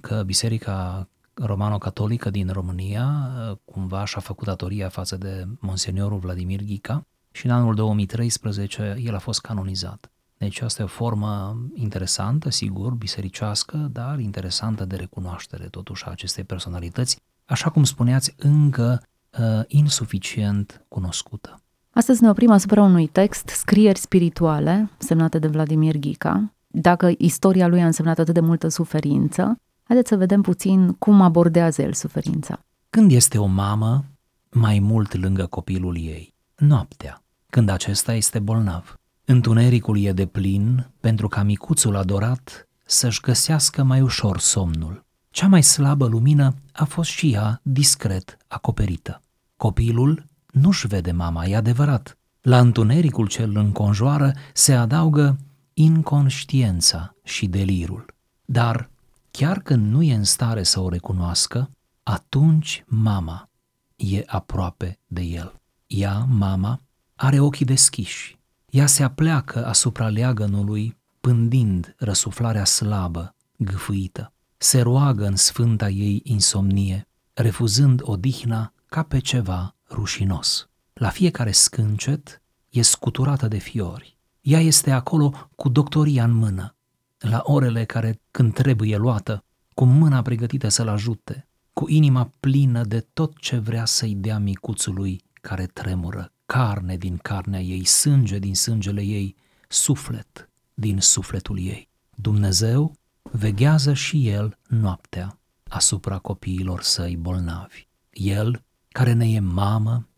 că 0.00 0.22
Biserica 0.26 1.08
Romano-Catolică 1.34 2.30
din 2.30 2.50
România 2.52 3.30
uh, 3.50 3.56
cumva 3.64 4.04
și-a 4.04 4.20
făcut 4.20 4.46
datoria 4.46 4.88
față 4.88 5.16
de 5.16 5.46
Monseniorul 5.60 6.18
Vladimir 6.18 6.62
Ghica 6.62 7.06
și 7.30 7.46
în 7.46 7.52
anul 7.52 7.74
2013 7.74 8.96
el 9.04 9.14
a 9.14 9.18
fost 9.18 9.40
canonizat. 9.40 10.10
Deci 10.38 10.60
asta 10.60 10.82
e 10.82 10.84
o 10.84 10.88
formă 10.88 11.58
interesantă, 11.74 12.50
sigur, 12.50 12.92
bisericească, 12.92 13.76
dar 13.76 14.18
interesantă 14.18 14.84
de 14.84 14.96
recunoaștere 14.96 15.64
totuși 15.64 16.04
a 16.04 16.10
acestei 16.10 16.44
personalități, 16.44 17.20
așa 17.44 17.70
cum 17.70 17.84
spuneați, 17.84 18.34
încă 18.36 19.02
uh, 19.38 19.60
insuficient 19.66 20.84
cunoscută. 20.88 21.62
Astăzi 21.98 22.22
ne 22.22 22.28
oprim 22.28 22.50
asupra 22.50 22.82
unui 22.82 23.06
text, 23.06 23.48
Scrieri 23.48 23.98
spirituale, 23.98 24.90
semnate 24.98 25.38
de 25.38 25.46
Vladimir 25.46 25.96
Ghica. 25.96 26.52
Dacă 26.66 27.12
istoria 27.18 27.66
lui 27.66 27.82
a 27.82 27.86
însemnat 27.86 28.18
atât 28.18 28.34
de 28.34 28.40
multă 28.40 28.68
suferință, 28.68 29.60
haideți 29.82 30.08
să 30.08 30.16
vedem 30.16 30.42
puțin 30.42 30.92
cum 30.92 31.20
abordează 31.20 31.82
el 31.82 31.92
suferința. 31.92 32.60
Când 32.90 33.12
este 33.12 33.38
o 33.38 33.46
mamă 33.46 34.04
mai 34.50 34.78
mult 34.78 35.14
lângă 35.14 35.46
copilul 35.46 35.96
ei? 35.96 36.34
Noaptea, 36.56 37.22
când 37.50 37.68
acesta 37.68 38.14
este 38.14 38.38
bolnav. 38.38 38.98
Întunericul 39.24 39.98
e 39.98 40.12
de 40.12 40.26
plin 40.26 40.90
pentru 41.00 41.28
ca 41.28 41.42
micuțul 41.42 41.96
adorat 41.96 42.68
să-și 42.84 43.20
găsească 43.20 43.82
mai 43.82 44.00
ușor 44.00 44.38
somnul. 44.38 45.04
Cea 45.30 45.46
mai 45.48 45.62
slabă 45.62 46.06
lumină 46.06 46.54
a 46.72 46.84
fost 46.84 47.10
și 47.10 47.32
ea 47.32 47.60
discret 47.62 48.36
acoperită. 48.48 49.20
Copilul 49.56 50.24
nu-și 50.52 50.86
vede 50.86 51.12
mama, 51.12 51.44
e 51.44 51.56
adevărat. 51.56 52.18
La 52.40 52.58
întunericul 52.58 53.26
ce 53.26 53.42
îl 53.42 53.56
înconjoară 53.56 54.32
se 54.52 54.74
adaugă 54.74 55.38
inconștiența 55.74 57.14
și 57.24 57.46
delirul. 57.46 58.04
Dar, 58.44 58.90
chiar 59.30 59.60
când 59.60 59.92
nu 59.92 60.02
e 60.02 60.14
în 60.14 60.24
stare 60.24 60.62
să 60.62 60.80
o 60.80 60.88
recunoască, 60.88 61.70
atunci 62.02 62.84
mama 62.86 63.48
e 63.96 64.22
aproape 64.26 64.98
de 65.06 65.22
el. 65.22 65.60
Ea, 65.86 66.26
mama, 66.28 66.80
are 67.14 67.40
ochii 67.40 67.66
deschiși. 67.66 68.38
Ea 68.70 68.86
se 68.86 69.02
apleacă 69.02 69.66
asupra 69.66 70.08
leagănului, 70.08 70.96
pândind 71.20 71.94
răsuflarea 71.98 72.64
slabă, 72.64 73.34
gâfâită. 73.56 74.32
Se 74.56 74.80
roagă 74.80 75.26
în 75.26 75.36
sfânta 75.36 75.88
ei 75.88 76.20
insomnie, 76.24 77.08
refuzând 77.32 78.00
odihna 78.04 78.72
ca 78.86 79.02
pe 79.02 79.18
ceva 79.18 79.76
rușinos. 79.90 80.68
La 80.92 81.08
fiecare 81.08 81.50
scâncet 81.50 82.42
e 82.68 82.82
scuturată 82.82 83.48
de 83.48 83.58
fiori. 83.58 84.18
Ea 84.40 84.60
este 84.60 84.90
acolo 84.90 85.50
cu 85.56 85.68
doctoria 85.68 86.24
în 86.24 86.32
mână, 86.32 86.76
la 87.18 87.40
orele 87.44 87.84
care, 87.84 88.20
când 88.30 88.54
trebuie 88.54 88.96
luată, 88.96 89.44
cu 89.74 89.84
mâna 89.84 90.22
pregătită 90.22 90.68
să-l 90.68 90.88
ajute, 90.88 91.48
cu 91.72 91.88
inima 91.88 92.32
plină 92.40 92.84
de 92.84 93.00
tot 93.00 93.38
ce 93.38 93.56
vrea 93.56 93.84
să-i 93.84 94.14
dea 94.14 94.38
micuțului 94.38 95.22
care 95.32 95.66
tremură, 95.66 96.32
carne 96.46 96.96
din 96.96 97.16
carnea 97.16 97.60
ei, 97.60 97.84
sânge 97.84 98.38
din 98.38 98.54
sângele 98.54 99.02
ei, 99.02 99.36
suflet 99.68 100.50
din 100.74 101.00
sufletul 101.00 101.58
ei. 101.58 101.88
Dumnezeu 102.14 102.94
veghează 103.22 103.92
și 103.92 104.28
El 104.28 104.58
noaptea 104.68 105.40
asupra 105.68 106.18
copiilor 106.18 106.82
săi 106.82 107.16
bolnavi. 107.16 107.88
El, 108.10 108.64
care 108.88 109.12
ne 109.12 109.30
e 109.30 109.40
mamă, 109.40 110.08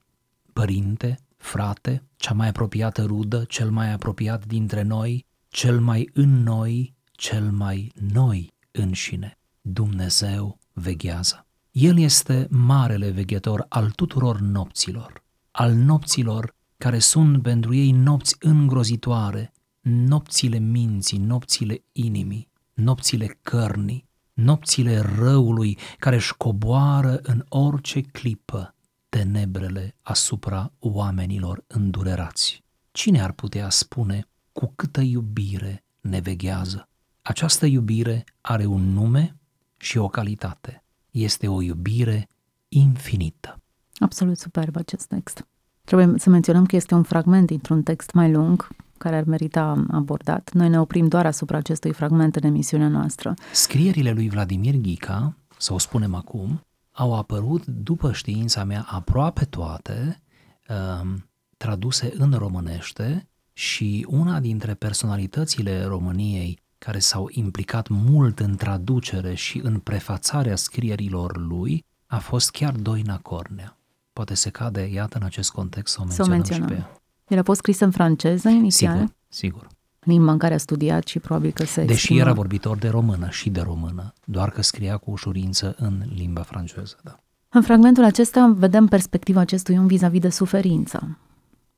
părinte, 0.52 1.18
frate, 1.36 2.04
cea 2.16 2.34
mai 2.34 2.48
apropiată 2.48 3.04
rudă, 3.04 3.44
cel 3.44 3.70
mai 3.70 3.92
apropiat 3.92 4.46
dintre 4.46 4.82
noi, 4.82 5.26
cel 5.48 5.80
mai 5.80 6.10
în 6.12 6.42
noi, 6.42 6.94
cel 7.12 7.50
mai 7.50 7.92
noi 8.12 8.52
înșine. 8.70 9.38
Dumnezeu 9.60 10.58
veghează. 10.72 11.46
El 11.70 11.98
este 11.98 12.46
marele 12.50 13.10
veghetor 13.10 13.66
al 13.68 13.90
tuturor 13.90 14.40
nopților, 14.40 15.24
al 15.50 15.74
nopților 15.74 16.54
care 16.76 16.98
sunt 16.98 17.42
pentru 17.42 17.74
ei 17.74 17.90
nopți 17.90 18.36
îngrozitoare, 18.38 19.52
nopțile 19.80 20.58
minții, 20.58 21.18
nopțile 21.18 21.84
inimii, 21.92 22.48
nopțile 22.74 23.38
cărnii, 23.42 24.08
nopțile 24.42 24.98
răului 24.98 25.78
care 25.98 26.16
își 26.16 26.36
coboară 26.36 27.20
în 27.22 27.44
orice 27.48 28.00
clipă 28.00 28.74
tenebrele 29.08 29.96
asupra 30.02 30.72
oamenilor 30.78 31.64
îndurerați. 31.66 32.64
Cine 32.92 33.22
ar 33.22 33.32
putea 33.32 33.70
spune 33.70 34.26
cu 34.52 34.72
câtă 34.76 35.00
iubire 35.00 35.84
ne 36.00 36.20
veghează? 36.20 36.88
Această 37.22 37.66
iubire 37.66 38.24
are 38.40 38.64
un 38.64 38.92
nume 38.92 39.36
și 39.76 39.98
o 39.98 40.08
calitate. 40.08 40.84
Este 41.10 41.48
o 41.48 41.62
iubire 41.62 42.28
infinită. 42.68 43.60
Absolut 43.98 44.38
superb 44.38 44.76
acest 44.76 45.06
text. 45.06 45.46
Trebuie 45.84 46.18
să 46.18 46.30
menționăm 46.30 46.66
că 46.66 46.76
este 46.76 46.94
un 46.94 47.02
fragment 47.02 47.46
dintr-un 47.46 47.82
text 47.82 48.12
mai 48.12 48.32
lung 48.32 48.68
care 49.02 49.16
ar 49.16 49.24
merita 49.24 49.84
abordat. 49.90 50.50
Noi 50.52 50.68
ne 50.68 50.80
oprim 50.80 51.08
doar 51.08 51.26
asupra 51.26 51.56
acestui 51.56 51.92
fragment 51.92 52.36
în 52.36 52.42
emisiunea 52.44 52.88
noastră. 52.88 53.34
Scrierile 53.52 54.10
lui 54.10 54.28
Vladimir 54.28 54.74
Ghica, 54.74 55.36
să 55.58 55.72
o 55.72 55.78
spunem 55.78 56.14
acum, 56.14 56.60
au 56.92 57.14
apărut, 57.14 57.66
după 57.66 58.12
știința 58.12 58.64
mea, 58.64 58.86
aproape 58.88 59.44
toate, 59.44 60.20
um, 60.68 61.30
traduse 61.56 62.12
în 62.16 62.32
românește 62.32 63.28
și 63.52 64.06
una 64.08 64.40
dintre 64.40 64.74
personalitățile 64.74 65.84
României 65.84 66.58
care 66.78 66.98
s-au 66.98 67.28
implicat 67.30 67.88
mult 67.88 68.40
în 68.40 68.56
traducere 68.56 69.34
și 69.34 69.60
în 69.62 69.78
prefațarea 69.78 70.56
scrierilor 70.56 71.36
lui 71.36 71.84
a 72.06 72.18
fost 72.18 72.50
chiar 72.50 72.72
Doina 72.72 73.18
Cornea. 73.18 73.78
Poate 74.12 74.34
se 74.34 74.50
cade, 74.50 74.90
iată, 74.92 75.18
în 75.18 75.24
acest 75.24 75.50
context 75.50 75.94
să 75.94 76.00
o 76.04 76.10
Să 76.10 76.22
o 76.22 76.26
menționăm, 76.26 76.44
și 76.44 76.60
menționăm. 76.60 76.86
pe 76.86 76.92
ea. 76.94 76.99
El 77.30 77.38
a 77.38 77.42
fost 77.42 77.58
scris 77.58 77.80
în 77.80 77.90
franceză 77.90 78.48
inițial. 78.48 78.96
Sigur, 78.96 79.14
sigur. 79.28 79.66
limba 80.00 80.32
în 80.32 80.38
care 80.38 80.54
a 80.54 80.58
studiat 80.58 81.06
și 81.06 81.18
probabil 81.18 81.50
că 81.50 81.64
se 81.64 81.80
Deși 81.80 81.92
exprimă. 81.92 82.20
era 82.20 82.32
vorbitor 82.32 82.76
de 82.76 82.88
română 82.88 83.28
și 83.30 83.50
de 83.50 83.60
română, 83.60 84.12
doar 84.24 84.50
că 84.50 84.62
scria 84.62 84.96
cu 84.96 85.10
ușurință 85.10 85.74
în 85.78 86.02
limba 86.14 86.40
franceză. 86.42 86.96
Da. 87.02 87.20
În 87.48 87.62
fragmentul 87.62 88.04
acesta 88.04 88.54
vedem 88.56 88.86
perspectiva 88.86 89.40
acestui 89.40 89.78
om 89.78 89.86
vis-a-vis 89.86 90.20
de 90.20 90.28
suferință. 90.28 91.18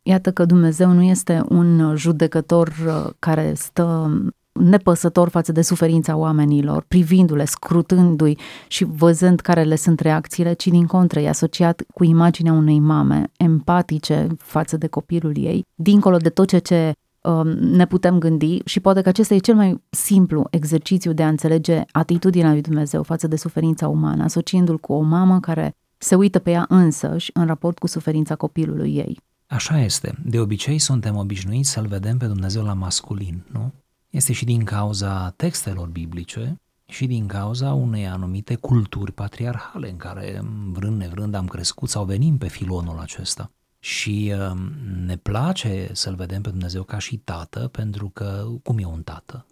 Iată 0.03 0.33
că 0.33 0.45
Dumnezeu 0.45 0.91
nu 0.91 1.03
este 1.03 1.43
un 1.49 1.97
judecător 1.97 2.69
uh, 2.87 3.11
care 3.19 3.55
stă 3.55 4.11
nepăsător 4.53 5.29
față 5.29 5.53
de 5.53 5.63
suferința 5.63 6.17
oamenilor, 6.17 6.85
privindu-le, 6.89 7.45
scrutându-i 7.45 8.39
și 8.69 8.85
văzând 8.85 9.41
care 9.41 9.63
le 9.63 9.77
sunt 9.77 10.01
reacțiile, 10.01 10.53
ci 10.53 10.67
din 10.67 10.87
contră 10.87 11.21
e 11.21 11.29
asociat 11.29 11.83
cu 11.95 12.05
imaginea 12.05 12.53
unei 12.53 12.79
mame 12.79 13.31
empatice 13.37 14.27
față 14.39 14.77
de 14.77 14.87
copilul 14.87 15.37
ei, 15.37 15.65
dincolo 15.75 16.17
de 16.17 16.29
tot 16.29 16.49
ce, 16.49 16.59
ce 16.59 16.93
um, 17.23 17.49
ne 17.49 17.87
putem 17.87 18.19
gândi 18.19 18.59
și 18.65 18.81
poate 18.81 19.01
că 19.01 19.09
acesta 19.09 19.35
e 19.35 19.39
cel 19.39 19.55
mai 19.55 19.83
simplu 19.91 20.47
exercițiu 20.51 21.13
de 21.13 21.23
a 21.23 21.29
înțelege 21.29 21.83
atitudinea 21.93 22.51
lui 22.51 22.61
Dumnezeu 22.61 23.03
față 23.03 23.27
de 23.27 23.37
suferința 23.37 23.89
umană, 23.89 24.23
asociindu-l 24.23 24.79
cu 24.79 24.93
o 24.93 25.01
mamă 25.01 25.41
care 25.41 25.75
se 25.99 26.15
uită 26.15 26.39
pe 26.39 26.51
ea 26.51 26.67
însăși 26.69 27.31
în 27.35 27.47
raport 27.47 27.79
cu 27.79 27.87
suferința 27.87 28.35
copilului 28.35 28.95
ei. 28.95 29.19
Așa 29.47 29.81
este. 29.81 30.19
De 30.25 30.41
obicei 30.41 30.79
suntem 30.79 31.17
obișnuiți 31.17 31.71
să-L 31.71 31.87
vedem 31.87 32.17
pe 32.17 32.27
Dumnezeu 32.27 32.65
la 32.65 32.73
masculin, 32.73 33.45
nu? 33.53 33.73
Este 34.13 34.33
și 34.33 34.45
din 34.45 34.65
cauza 34.65 35.31
textelor 35.31 35.89
biblice 35.89 36.61
și 36.87 37.07
din 37.07 37.27
cauza 37.27 37.73
unei 37.73 38.07
anumite 38.07 38.55
culturi 38.55 39.13
patriarhale 39.13 39.91
în 39.91 39.97
care, 39.97 40.43
vrând 40.71 40.97
nevrând, 40.97 41.35
am 41.35 41.47
crescut 41.47 41.89
sau 41.89 42.05
venim 42.05 42.39
pe 42.39 42.49
filonul 42.49 42.99
acesta. 42.99 43.51
Și 43.79 44.35
uh, 44.37 44.59
ne 45.07 45.17
place 45.17 45.91
să-L 45.93 46.15
vedem 46.15 46.43
pe 46.43 46.51
Dumnezeu 46.51 46.83
ca 46.83 46.99
și 46.99 47.17
tată, 47.17 47.69
pentru 47.69 48.09
că 48.09 48.49
cum 48.63 48.79
e 48.79 48.85
un 48.85 49.03
tată? 49.03 49.47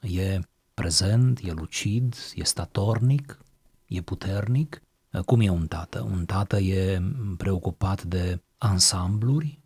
E 0.00 0.40
prezent, 0.74 1.40
e 1.44 1.52
lucid, 1.52 2.14
e 2.34 2.44
statornic, 2.44 3.38
e 3.86 4.00
puternic. 4.00 4.82
Cum 5.24 5.40
e 5.40 5.48
un 5.48 5.66
tată? 5.66 6.00
Un 6.00 6.24
tată 6.24 6.58
e 6.58 7.02
preocupat 7.36 8.02
de 8.02 8.42
ansambluri, 8.58 9.60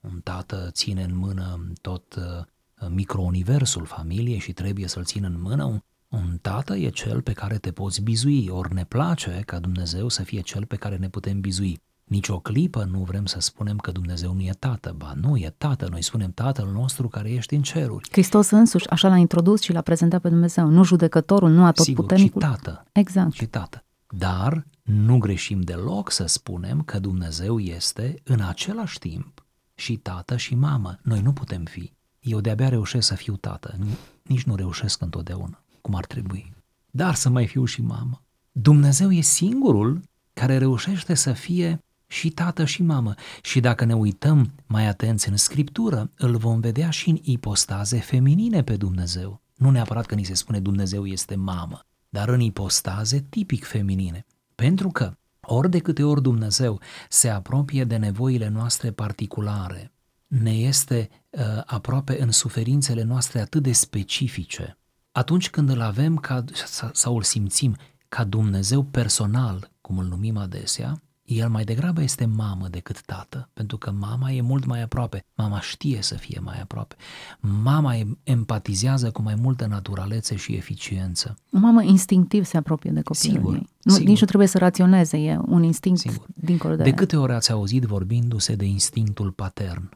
un 0.00 0.20
tată 0.20 0.70
ține 0.72 1.02
în 1.02 1.16
mână 1.16 1.72
tot 1.80 2.14
uh, 2.14 2.46
microuniversul 2.88 3.84
familiei 3.84 4.38
și 4.38 4.52
trebuie 4.52 4.86
să-l 4.86 5.04
țină 5.04 5.26
în 5.26 5.40
mână. 5.40 5.64
Un, 5.64 5.80
un 6.08 6.38
tată 6.42 6.76
e 6.76 6.88
cel 6.88 7.22
pe 7.22 7.32
care 7.32 7.58
te 7.58 7.70
poți 7.70 8.02
bizui, 8.02 8.48
ori 8.48 8.74
ne 8.74 8.84
place 8.84 9.42
ca 9.46 9.58
Dumnezeu 9.58 10.08
să 10.08 10.22
fie 10.22 10.40
cel 10.40 10.64
pe 10.64 10.76
care 10.76 10.96
ne 10.96 11.08
putem 11.08 11.40
bizui. 11.40 11.80
Nici 12.04 12.28
o 12.28 12.38
clipă 12.38 12.84
nu 12.84 13.02
vrem 13.02 13.26
să 13.26 13.40
spunem 13.40 13.76
că 13.76 13.90
Dumnezeu 13.90 14.32
nu 14.32 14.40
e 14.40 14.52
tată, 14.58 14.94
ba 14.96 15.12
nu 15.20 15.36
e 15.36 15.54
tată, 15.58 15.88
noi 15.90 16.02
spunem 16.02 16.30
tatăl 16.30 16.70
nostru 16.72 17.08
care 17.08 17.30
ești 17.30 17.54
în 17.54 17.62
ceruri. 17.62 18.08
Hristos 18.10 18.50
însuși 18.50 18.88
așa 18.88 19.08
l-a 19.08 19.16
introdus 19.16 19.62
și 19.62 19.72
l-a 19.72 19.80
prezentat 19.80 20.20
pe 20.20 20.28
Dumnezeu, 20.28 20.68
nu 20.68 20.84
judecătorul, 20.84 21.50
nu 21.50 21.64
atotputernicul. 21.64 22.40
Sigur, 22.40 22.56
și 22.56 22.62
tată. 22.62 22.84
Exact. 22.92 23.32
Și 23.32 23.46
tată. 23.46 23.84
Dar 24.08 24.66
nu 24.82 25.18
greșim 25.18 25.60
deloc 25.60 26.10
să 26.10 26.26
spunem 26.26 26.82
că 26.82 26.98
Dumnezeu 26.98 27.58
este 27.58 28.14
în 28.24 28.40
același 28.40 28.98
timp 28.98 29.46
și 29.74 29.96
tată 29.96 30.36
și 30.36 30.54
mamă. 30.54 30.98
Noi 31.02 31.20
nu 31.20 31.32
putem 31.32 31.64
fi. 31.64 31.92
Eu 32.20 32.40
de-abia 32.40 32.68
reușesc 32.68 33.06
să 33.06 33.14
fiu 33.14 33.36
tată, 33.36 33.78
nici 34.22 34.44
nu 34.44 34.54
reușesc 34.54 35.00
întotdeauna, 35.02 35.62
cum 35.80 35.94
ar 35.94 36.06
trebui. 36.06 36.52
Dar 36.90 37.14
să 37.14 37.28
mai 37.28 37.46
fiu 37.46 37.64
și 37.64 37.82
mamă. 37.82 38.22
Dumnezeu 38.52 39.12
e 39.12 39.20
singurul 39.20 40.00
care 40.32 40.58
reușește 40.58 41.14
să 41.14 41.32
fie 41.32 41.82
și 42.06 42.30
tată 42.30 42.64
și 42.64 42.82
mamă. 42.82 43.14
Și 43.42 43.60
dacă 43.60 43.84
ne 43.84 43.94
uităm 43.94 44.52
mai 44.66 44.86
atenți 44.86 45.28
în 45.28 45.36
scriptură, 45.36 46.10
îl 46.16 46.36
vom 46.36 46.60
vedea 46.60 46.90
și 46.90 47.08
în 47.08 47.18
ipostaze 47.22 47.98
feminine 47.98 48.62
pe 48.62 48.76
Dumnezeu. 48.76 49.40
Nu 49.54 49.70
neapărat 49.70 50.06
că 50.06 50.14
ni 50.14 50.24
se 50.24 50.34
spune 50.34 50.60
Dumnezeu 50.60 51.06
este 51.06 51.34
mamă, 51.34 51.84
dar 52.08 52.28
în 52.28 52.40
ipostaze 52.40 53.26
tipic 53.28 53.64
feminine. 53.64 54.26
Pentru 54.54 54.88
că 54.88 55.16
ori 55.40 55.70
de 55.70 55.78
câte 55.78 56.02
ori 56.02 56.22
Dumnezeu 56.22 56.80
se 57.08 57.28
apropie 57.28 57.84
de 57.84 57.96
nevoile 57.96 58.48
noastre 58.48 58.90
particulare, 58.90 59.92
ne 60.28 60.50
este 60.50 61.08
uh, 61.30 61.40
aproape 61.66 62.22
în 62.22 62.30
suferințele 62.30 63.02
noastre 63.02 63.40
atât 63.40 63.62
de 63.62 63.72
specifice, 63.72 64.78
atunci 65.12 65.50
când 65.50 65.68
îl 65.68 65.80
avem 65.80 66.16
ca, 66.16 66.44
sau 66.92 67.16
îl 67.16 67.22
simțim 67.22 67.76
ca 68.08 68.24
Dumnezeu 68.24 68.82
personal, 68.82 69.70
cum 69.80 69.98
îl 69.98 70.06
numim 70.06 70.36
adesea, 70.36 71.02
el 71.24 71.48
mai 71.48 71.64
degrabă 71.64 72.02
este 72.02 72.24
mamă 72.24 72.68
decât 72.68 73.02
tată, 73.02 73.48
pentru 73.52 73.76
că 73.76 73.90
mama 73.90 74.30
e 74.30 74.40
mult 74.40 74.64
mai 74.64 74.82
aproape, 74.82 75.24
mama 75.34 75.60
știe 75.60 76.02
să 76.02 76.14
fie 76.14 76.40
mai 76.42 76.60
aproape, 76.60 76.96
mama 77.40 77.94
empatizează 78.22 79.10
cu 79.10 79.22
mai 79.22 79.34
multă 79.34 79.66
naturalețe 79.66 80.36
și 80.36 80.54
eficiență. 80.54 81.38
O 81.52 81.58
mamă 81.58 81.82
instinctiv 81.82 82.44
se 82.44 82.56
apropie 82.56 82.90
de 82.90 83.02
copilul 83.02 83.36
sigur, 83.36 83.54
ei. 83.54 83.68
Nu, 83.82 83.92
sigur. 83.92 84.08
Nici 84.08 84.20
nu 84.20 84.26
trebuie 84.26 84.48
să 84.48 84.58
raționeze, 84.58 85.16
e 85.16 85.38
un 85.46 85.62
instinct 85.62 86.00
sigur. 86.00 86.26
dincolo 86.34 86.76
de... 86.76 86.82
De 86.82 86.92
câte 86.92 87.16
ori 87.16 87.32
ați 87.32 87.50
auzit 87.52 87.82
vorbindu-se 87.82 88.54
de 88.54 88.64
instinctul 88.64 89.30
patern? 89.30 89.88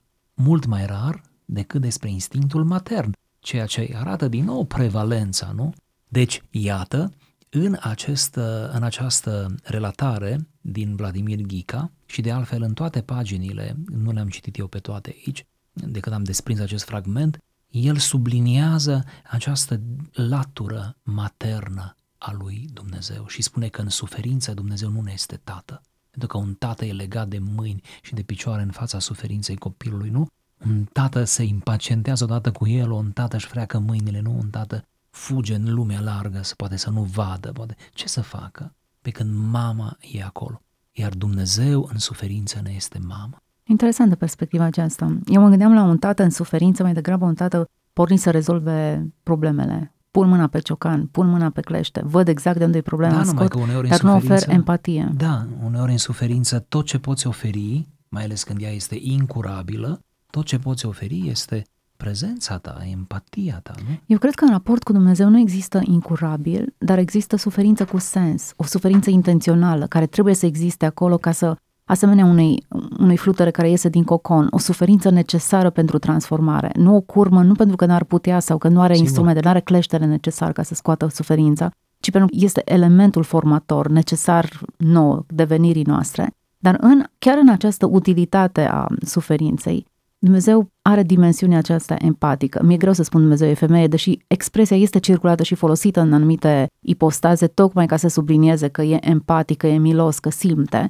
Mult 0.44 0.66
mai 0.66 0.86
rar 0.86 1.22
decât 1.44 1.80
despre 1.80 2.10
instinctul 2.10 2.64
matern, 2.64 3.12
ceea 3.38 3.66
ce 3.66 3.92
arată 3.94 4.28
din 4.28 4.44
nou 4.44 4.64
prevalența, 4.64 5.52
nu? 5.54 5.72
Deci, 6.08 6.42
iată, 6.50 7.12
în, 7.50 7.76
acest, 7.80 8.34
în 8.72 8.82
această 8.82 9.54
relatare 9.62 10.48
din 10.60 10.96
Vladimir 10.96 11.40
Ghica 11.40 11.92
și 12.06 12.20
de 12.20 12.30
altfel 12.30 12.62
în 12.62 12.72
toate 12.72 13.02
paginile, 13.02 13.76
nu 13.86 14.12
le-am 14.12 14.28
citit 14.28 14.56
eu 14.56 14.66
pe 14.66 14.78
toate 14.78 15.14
aici, 15.24 15.46
de 15.72 16.00
când 16.00 16.14
am 16.14 16.22
desprins 16.22 16.60
acest 16.60 16.84
fragment, 16.84 17.38
el 17.70 17.96
subliniază 17.96 19.04
această 19.30 19.80
latură 20.12 20.96
maternă 21.02 21.94
a 22.18 22.32
lui 22.32 22.68
Dumnezeu 22.72 23.26
și 23.26 23.42
spune 23.42 23.68
că 23.68 23.80
în 23.80 23.88
suferință 23.88 24.54
Dumnezeu 24.54 24.90
nu 24.90 25.00
ne 25.00 25.12
este 25.12 25.40
tată. 25.44 25.82
Pentru 26.12 26.28
că 26.28 26.38
un 26.38 26.54
tată 26.54 26.84
e 26.84 26.92
legat 26.92 27.28
de 27.28 27.38
mâini 27.38 27.82
și 28.02 28.14
de 28.14 28.22
picioare 28.22 28.62
în 28.62 28.70
fața 28.70 28.98
suferinței 28.98 29.56
copilului, 29.56 30.08
nu? 30.08 30.26
Un 30.66 30.84
tată 30.92 31.24
se 31.24 31.42
impacientează 31.42 32.24
odată 32.24 32.50
cu 32.50 32.68
el, 32.68 32.90
un 32.90 33.10
tată 33.10 33.36
își 33.36 33.46
freacă 33.46 33.78
mâinile, 33.78 34.20
nu? 34.20 34.38
Un 34.38 34.50
tată 34.50 34.84
fuge 35.10 35.54
în 35.54 35.74
lumea 35.74 36.00
largă, 36.00 36.42
să 36.42 36.54
poate 36.54 36.76
să 36.76 36.90
nu 36.90 37.02
vadă, 37.02 37.52
poate 37.52 37.76
ce 37.92 38.08
să 38.08 38.20
facă, 38.20 38.74
pe 39.02 39.10
când 39.10 39.34
mama 39.50 39.96
e 40.00 40.22
acolo. 40.22 40.62
Iar 40.92 41.14
Dumnezeu 41.14 41.88
în 41.92 41.98
suferință 41.98 42.60
ne 42.62 42.72
este 42.74 42.98
mamă. 42.98 43.36
Interesantă 43.64 44.16
perspectiva 44.16 44.64
aceasta. 44.64 45.18
Eu 45.26 45.42
mă 45.42 45.48
gândeam 45.48 45.74
la 45.74 45.82
un 45.82 45.98
tată 45.98 46.22
în 46.22 46.30
suferință, 46.30 46.82
mai 46.82 46.92
degrabă 46.92 47.24
un 47.24 47.34
tată 47.34 47.68
pornit 47.92 48.20
să 48.20 48.30
rezolve 48.30 49.06
problemele. 49.22 49.94
Pun 50.12 50.28
mâna 50.28 50.46
pe 50.46 50.58
ciocan, 50.58 51.06
pun 51.06 51.26
mâna 51.28 51.50
pe 51.50 51.60
clește, 51.60 52.02
văd 52.04 52.28
exact 52.28 52.58
de 52.58 52.64
unde 52.64 52.78
e 52.78 52.82
problema, 52.82 53.16
da, 53.16 53.24
scot, 53.24 53.48
că 53.48 53.58
uneori 53.58 53.88
dar 53.88 54.00
nu 54.00 54.14
ofer 54.14 54.42
empatie. 54.48 55.12
Da, 55.16 55.46
uneori 55.64 55.90
în 55.90 55.98
suferință 55.98 56.58
tot 56.58 56.84
ce 56.86 56.98
poți 56.98 57.26
oferi, 57.26 57.88
mai 58.08 58.24
ales 58.24 58.42
când 58.42 58.62
ea 58.62 58.70
este 58.70 58.96
incurabilă, 59.00 60.00
tot 60.30 60.44
ce 60.44 60.58
poți 60.58 60.86
oferi 60.86 61.28
este 61.28 61.62
prezența 61.96 62.58
ta, 62.58 62.78
empatia 62.90 63.60
ta, 63.62 63.74
nu? 63.88 63.98
Eu 64.06 64.18
cred 64.18 64.34
că 64.34 64.44
în 64.44 64.50
raport 64.50 64.82
cu 64.82 64.92
Dumnezeu 64.92 65.28
nu 65.28 65.38
există 65.38 65.80
incurabil, 65.84 66.74
dar 66.78 66.98
există 66.98 67.36
suferință 67.36 67.84
cu 67.84 67.98
sens, 67.98 68.52
o 68.56 68.64
suferință 68.64 69.10
intențională 69.10 69.86
care 69.86 70.06
trebuie 70.06 70.34
să 70.34 70.46
existe 70.46 70.86
acolo 70.86 71.16
ca 71.16 71.32
să, 71.32 71.56
asemenea 71.84 72.24
unei, 72.24 72.66
unei 72.98 73.16
flutere 73.16 73.50
care 73.50 73.70
iese 73.70 73.88
din 73.88 74.04
cocon, 74.04 74.46
o 74.50 74.58
suferință 74.58 75.10
necesară 75.10 75.70
pentru 75.70 75.98
transformare, 75.98 76.70
nu 76.74 76.96
o 76.96 77.00
curmă, 77.00 77.42
nu 77.42 77.54
pentru 77.54 77.76
că 77.76 77.86
n-ar 77.86 78.04
putea 78.04 78.40
sau 78.40 78.58
că 78.58 78.68
nu 78.68 78.80
are 78.80 78.92
Sigur. 78.92 79.06
instrumente, 79.08 79.40
nu 79.42 79.48
are 79.48 79.60
cleștere 79.60 80.04
necesar 80.04 80.52
ca 80.52 80.62
să 80.62 80.74
scoată 80.74 81.08
suferința, 81.08 81.70
ci 82.00 82.10
pentru 82.10 82.30
că 82.30 82.44
este 82.44 82.62
elementul 82.64 83.22
formator 83.22 83.88
necesar 83.88 84.60
nou 84.76 85.26
devenirii 85.28 85.84
noastre. 85.84 86.30
Dar 86.58 86.76
în, 86.80 87.04
chiar 87.18 87.38
în 87.38 87.48
această 87.48 87.86
utilitate 87.86 88.60
a 88.60 88.86
suferinței, 89.04 89.86
Dumnezeu 90.18 90.70
are 90.82 91.02
dimensiunea 91.02 91.58
aceasta 91.58 91.94
empatică. 91.98 92.62
Mi-e 92.64 92.76
greu 92.76 92.92
să 92.92 93.02
spun 93.02 93.20
Dumnezeu 93.20 93.48
e 93.48 93.54
femeie, 93.54 93.86
deși 93.86 94.18
expresia 94.26 94.76
este 94.76 94.98
circulată 94.98 95.42
și 95.42 95.54
folosită 95.54 96.00
în 96.00 96.12
anumite 96.12 96.66
ipostaze, 96.80 97.46
tocmai 97.46 97.86
ca 97.86 97.96
să 97.96 98.08
sublinieze 98.08 98.68
că 98.68 98.82
e 98.82 99.08
empatică, 99.08 99.66
e 99.66 99.78
milos, 99.78 100.18
că 100.18 100.30
simte. 100.30 100.88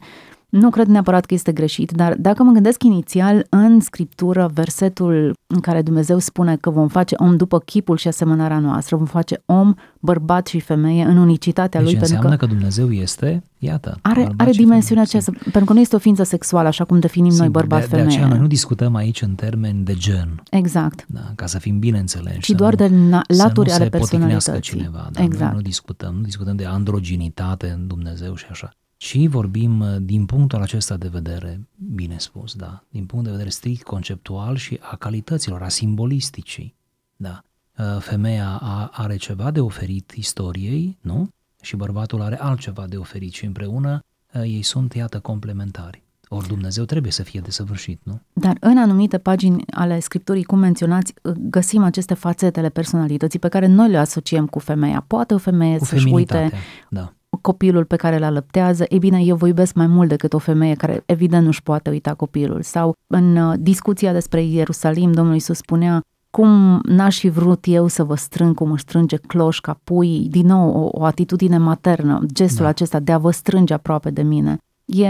Nu 0.53 0.71
cred 0.71 0.87
neapărat 0.87 1.25
că 1.25 1.35
este 1.35 1.53
greșit, 1.53 1.91
dar 1.91 2.15
dacă 2.19 2.43
mă 2.43 2.53
gândesc 2.53 2.83
inițial 2.83 3.47
în 3.49 3.81
scriptură, 3.81 4.51
versetul 4.55 5.35
în 5.47 5.61
care 5.61 5.83
Dumnezeu 5.83 6.19
spune 6.19 6.57
că 6.57 6.71
vom 6.71 6.88
face 6.88 7.15
om 7.19 7.37
după 7.37 7.59
chipul 7.59 7.97
și 7.97 8.09
asemănarea 8.09 8.59
noastră, 8.59 8.97
vom 8.97 9.07
face 9.07 9.43
om, 9.47 9.75
bărbat 10.01 10.47
și 10.47 10.61
femeie 10.61 11.05
în 11.05 11.17
unicitatea 11.17 11.81
deci 11.81 11.91
lui. 11.91 11.99
înseamnă 12.01 12.29
pentru 12.29 12.47
că, 12.47 12.47
că 12.47 12.59
Dumnezeu 12.59 12.91
este, 12.91 13.43
iată, 13.59 13.99
are, 14.03 14.33
are 14.37 14.51
dimensiunea 14.51 15.03
aceasta, 15.03 15.33
pentru 15.43 15.65
că 15.65 15.73
nu 15.73 15.81
este 15.81 15.97
o 15.97 15.99
ființă 15.99 16.23
sexuală, 16.23 16.69
așa 16.69 16.85
cum 16.85 16.99
definim 16.99 17.31
Sigur, 17.31 17.45
noi 17.45 17.53
bărbat-femeie. 17.53 18.05
De, 18.05 18.09
de 18.09 18.15
aceea 18.15 18.29
noi 18.29 18.38
nu 18.38 18.47
discutăm 18.47 18.95
aici 18.95 19.23
în 19.23 19.35
termeni 19.35 19.85
de 19.85 19.95
gen. 19.95 20.43
Exact. 20.51 21.05
Da, 21.09 21.33
ca 21.35 21.47
să 21.47 21.59
fim 21.59 21.79
bine 21.79 21.99
înțeleși. 21.99 22.41
Și 22.41 22.55
doar 22.55 22.75
nu, 22.75 22.87
de 22.87 22.95
na- 22.95 23.37
laturi 23.37 23.69
să 23.69 23.75
ale 23.75 23.85
nu 23.85 23.91
se 23.91 23.97
personalității. 23.99 24.61
cineva. 24.77 25.09
Da, 25.12 25.23
exact. 25.23 25.45
Noi 25.45 25.55
nu 25.55 25.61
discutăm, 25.61 26.15
nu 26.15 26.23
discutăm 26.23 26.57
de 26.57 26.65
androginitate 26.65 27.77
în 27.79 27.87
Dumnezeu 27.87 28.35
și 28.35 28.45
așa. 28.51 28.71
Și 29.03 29.27
vorbim 29.27 29.81
uh, 29.81 29.97
din 30.01 30.27
punctul 30.27 30.62
acesta 30.62 30.97
de 30.97 31.09
vedere, 31.09 31.69
bine 31.95 32.19
spus, 32.19 32.55
da, 32.55 32.83
din 32.88 33.07
punct 33.07 33.25
de 33.25 33.31
vedere 33.31 33.49
strict 33.49 33.83
conceptual 33.83 34.57
și 34.57 34.79
a 34.81 34.97
calităților, 34.97 35.62
a 35.62 35.69
simbolisticii. 35.69 36.75
Da. 37.17 37.43
Uh, 37.79 37.99
femeia 37.99 38.57
are 38.93 39.17
ceva 39.17 39.51
de 39.51 39.61
oferit 39.61 40.11
istoriei, 40.11 40.99
nu? 41.01 41.29
Și 41.62 41.77
bărbatul 41.77 42.23
are 42.23 42.41
altceva 42.41 42.87
de 42.87 42.97
oferit 42.97 43.33
și 43.33 43.45
împreună 43.45 44.05
uh, 44.35 44.43
ei 44.43 44.62
sunt, 44.62 44.95
iată, 44.95 45.21
complementari. 45.21 46.03
Ori 46.29 46.49
Dumnezeu 46.49 46.85
trebuie 46.85 47.12
să 47.12 47.23
fie 47.23 47.41
desăvârșit, 47.41 48.01
nu? 48.03 48.21
Dar 48.33 48.57
în 48.61 48.79
anumite 48.79 49.19
pagini 49.19 49.65
ale 49.71 50.01
Scripturii, 50.01 50.45
cum 50.45 50.59
menționați, 50.59 51.15
găsim 51.38 51.83
aceste 51.83 52.15
fațetele 52.15 52.69
personalității 52.69 53.38
pe 53.38 53.49
care 53.49 53.67
noi 53.67 53.91
le 53.91 53.99
asociem 53.99 54.47
cu 54.47 54.59
femeia. 54.59 55.05
Poate 55.07 55.35
o 55.35 55.38
femeie 55.38 55.79
cu 55.79 55.85
să-și 55.85 56.09
uite 56.09 56.53
da. 56.88 57.12
Copilul 57.40 57.85
pe 57.85 57.97
care 57.97 58.16
îl 58.16 58.23
alăptează, 58.23 58.85
e 58.88 58.99
bine, 58.99 59.21
eu 59.21 59.37
vă 59.37 59.47
iubesc 59.47 59.75
mai 59.75 59.87
mult 59.87 60.09
decât 60.09 60.33
o 60.33 60.38
femeie 60.38 60.75
care 60.75 61.03
evident 61.07 61.45
nu-și 61.45 61.62
poate 61.62 61.90
uita 61.90 62.14
copilul. 62.14 62.62
Sau 62.62 62.97
în 63.07 63.37
uh, 63.37 63.55
discuția 63.59 64.12
despre 64.12 64.42
Ierusalim, 64.42 65.12
Domnul 65.12 65.35
Iisus 65.35 65.57
spunea, 65.57 66.03
cum 66.31 66.81
n-aș 66.85 67.18
fi 67.18 67.29
vrut 67.29 67.64
eu 67.68 67.87
să 67.87 68.05
vă 68.05 68.14
strâng 68.14 68.55
cum 68.55 68.71
își 68.71 68.83
strânge 68.83 69.16
cloșca, 69.16 69.81
pui, 69.85 70.27
din 70.31 70.47
nou 70.47 70.83
o, 70.83 70.88
o 70.92 71.05
atitudine 71.05 71.59
maternă, 71.59 72.21
gestul 72.33 72.62
da. 72.62 72.68
acesta 72.68 73.01
de 73.01 73.12
a 73.12 73.18
vă 73.18 73.31
strânge 73.31 73.75
aproape 73.75 74.11
de 74.11 74.23
mine. 74.23 74.57
E 74.85 75.09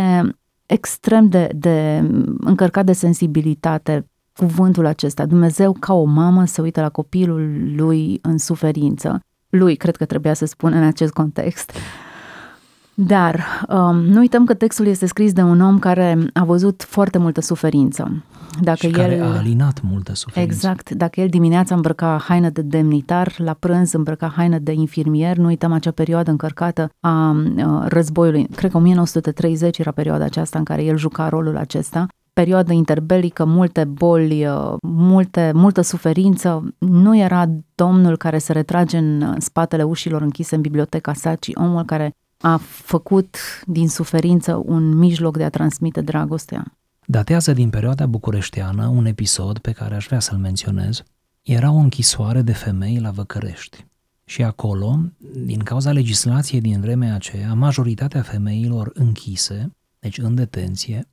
extrem 0.66 1.28
de, 1.28 1.48
de 1.54 2.08
încărcat 2.40 2.84
de 2.84 2.92
sensibilitate 2.92 4.06
cuvântul 4.36 4.86
acesta. 4.86 5.26
Dumnezeu 5.26 5.72
ca 5.80 5.94
o 5.94 6.04
mamă 6.04 6.44
se 6.44 6.60
uită 6.60 6.80
la 6.80 6.88
copilul 6.88 7.72
lui 7.76 8.18
în 8.22 8.38
suferință. 8.38 9.20
Lui, 9.48 9.76
cred 9.76 9.96
că 9.96 10.04
trebuia 10.04 10.34
să 10.34 10.44
spun 10.44 10.72
în 10.72 10.82
acest 10.82 11.12
context. 11.12 11.72
Dar 12.94 13.44
um, 13.68 13.96
nu 13.96 14.18
uităm 14.18 14.44
că 14.44 14.54
textul 14.54 14.86
este 14.86 15.06
scris 15.06 15.32
de 15.32 15.42
un 15.42 15.60
om 15.60 15.78
care 15.78 16.18
a 16.32 16.44
văzut 16.44 16.82
foarte 16.82 17.18
multă 17.18 17.40
suferință. 17.40 18.24
Dacă 18.60 18.78
și 18.78 18.86
el, 18.86 18.92
care 18.92 19.20
a 19.20 19.36
alinat 19.36 19.80
multă 19.82 20.14
suferință. 20.14 20.54
Exact. 20.54 20.90
Dacă 20.90 21.20
el 21.20 21.28
dimineața 21.28 21.74
îmbrăca 21.74 22.20
haină 22.24 22.50
de 22.50 22.62
demnitar, 22.62 23.34
la 23.36 23.52
prânz 23.52 23.92
îmbrăca 23.92 24.32
haină 24.36 24.58
de 24.58 24.72
infirmier, 24.72 25.36
nu 25.36 25.46
uităm 25.46 25.72
acea 25.72 25.90
perioadă 25.90 26.30
încărcată 26.30 26.90
a 27.00 27.30
uh, 27.56 27.84
războiului. 27.84 28.46
Cred 28.56 28.70
că 28.70 28.76
1930 28.76 29.78
era 29.78 29.90
perioada 29.90 30.24
aceasta 30.24 30.58
în 30.58 30.64
care 30.64 30.84
el 30.84 30.96
juca 30.96 31.28
rolul 31.28 31.56
acesta 31.56 32.06
perioadă 32.32 32.72
interbelică, 32.72 33.44
multe 33.44 33.84
boli, 33.84 34.46
uh, 34.46 34.74
multe, 34.82 35.50
multă 35.54 35.80
suferință. 35.80 36.74
Nu 36.78 37.16
era 37.16 37.44
domnul 37.74 38.16
care 38.16 38.38
se 38.38 38.52
retrage 38.52 38.98
în 38.98 39.34
spatele 39.38 39.82
ușilor 39.82 40.22
închise 40.22 40.54
în 40.54 40.60
biblioteca 40.60 41.12
sa, 41.12 41.34
ci 41.34 41.50
omul 41.54 41.84
care 41.84 42.14
a 42.42 42.56
făcut 42.56 43.36
din 43.66 43.88
suferință 43.88 44.62
un 44.64 44.94
mijloc 44.94 45.36
de 45.36 45.44
a 45.44 45.50
transmite 45.50 46.00
dragostea. 46.00 46.76
Datează 47.06 47.52
din 47.52 47.70
perioada 47.70 48.06
bucureșteană 48.06 48.86
un 48.86 49.06
episod 49.06 49.58
pe 49.58 49.72
care 49.72 49.94
aș 49.94 50.06
vrea 50.06 50.20
să-l 50.20 50.38
menționez. 50.38 51.02
Era 51.42 51.70
o 51.70 51.76
închisoare 51.76 52.42
de 52.42 52.52
femei 52.52 52.98
la 52.98 53.10
Văcărești. 53.10 53.86
Și 54.24 54.42
acolo, 54.42 54.98
din 55.44 55.58
cauza 55.58 55.92
legislației 55.92 56.60
din 56.60 56.80
vremea 56.80 57.14
aceea, 57.14 57.54
majoritatea 57.54 58.22
femeilor 58.22 58.90
închise, 58.94 59.76
deci 59.98 60.18
în 60.18 60.34
detenție, 60.34 61.08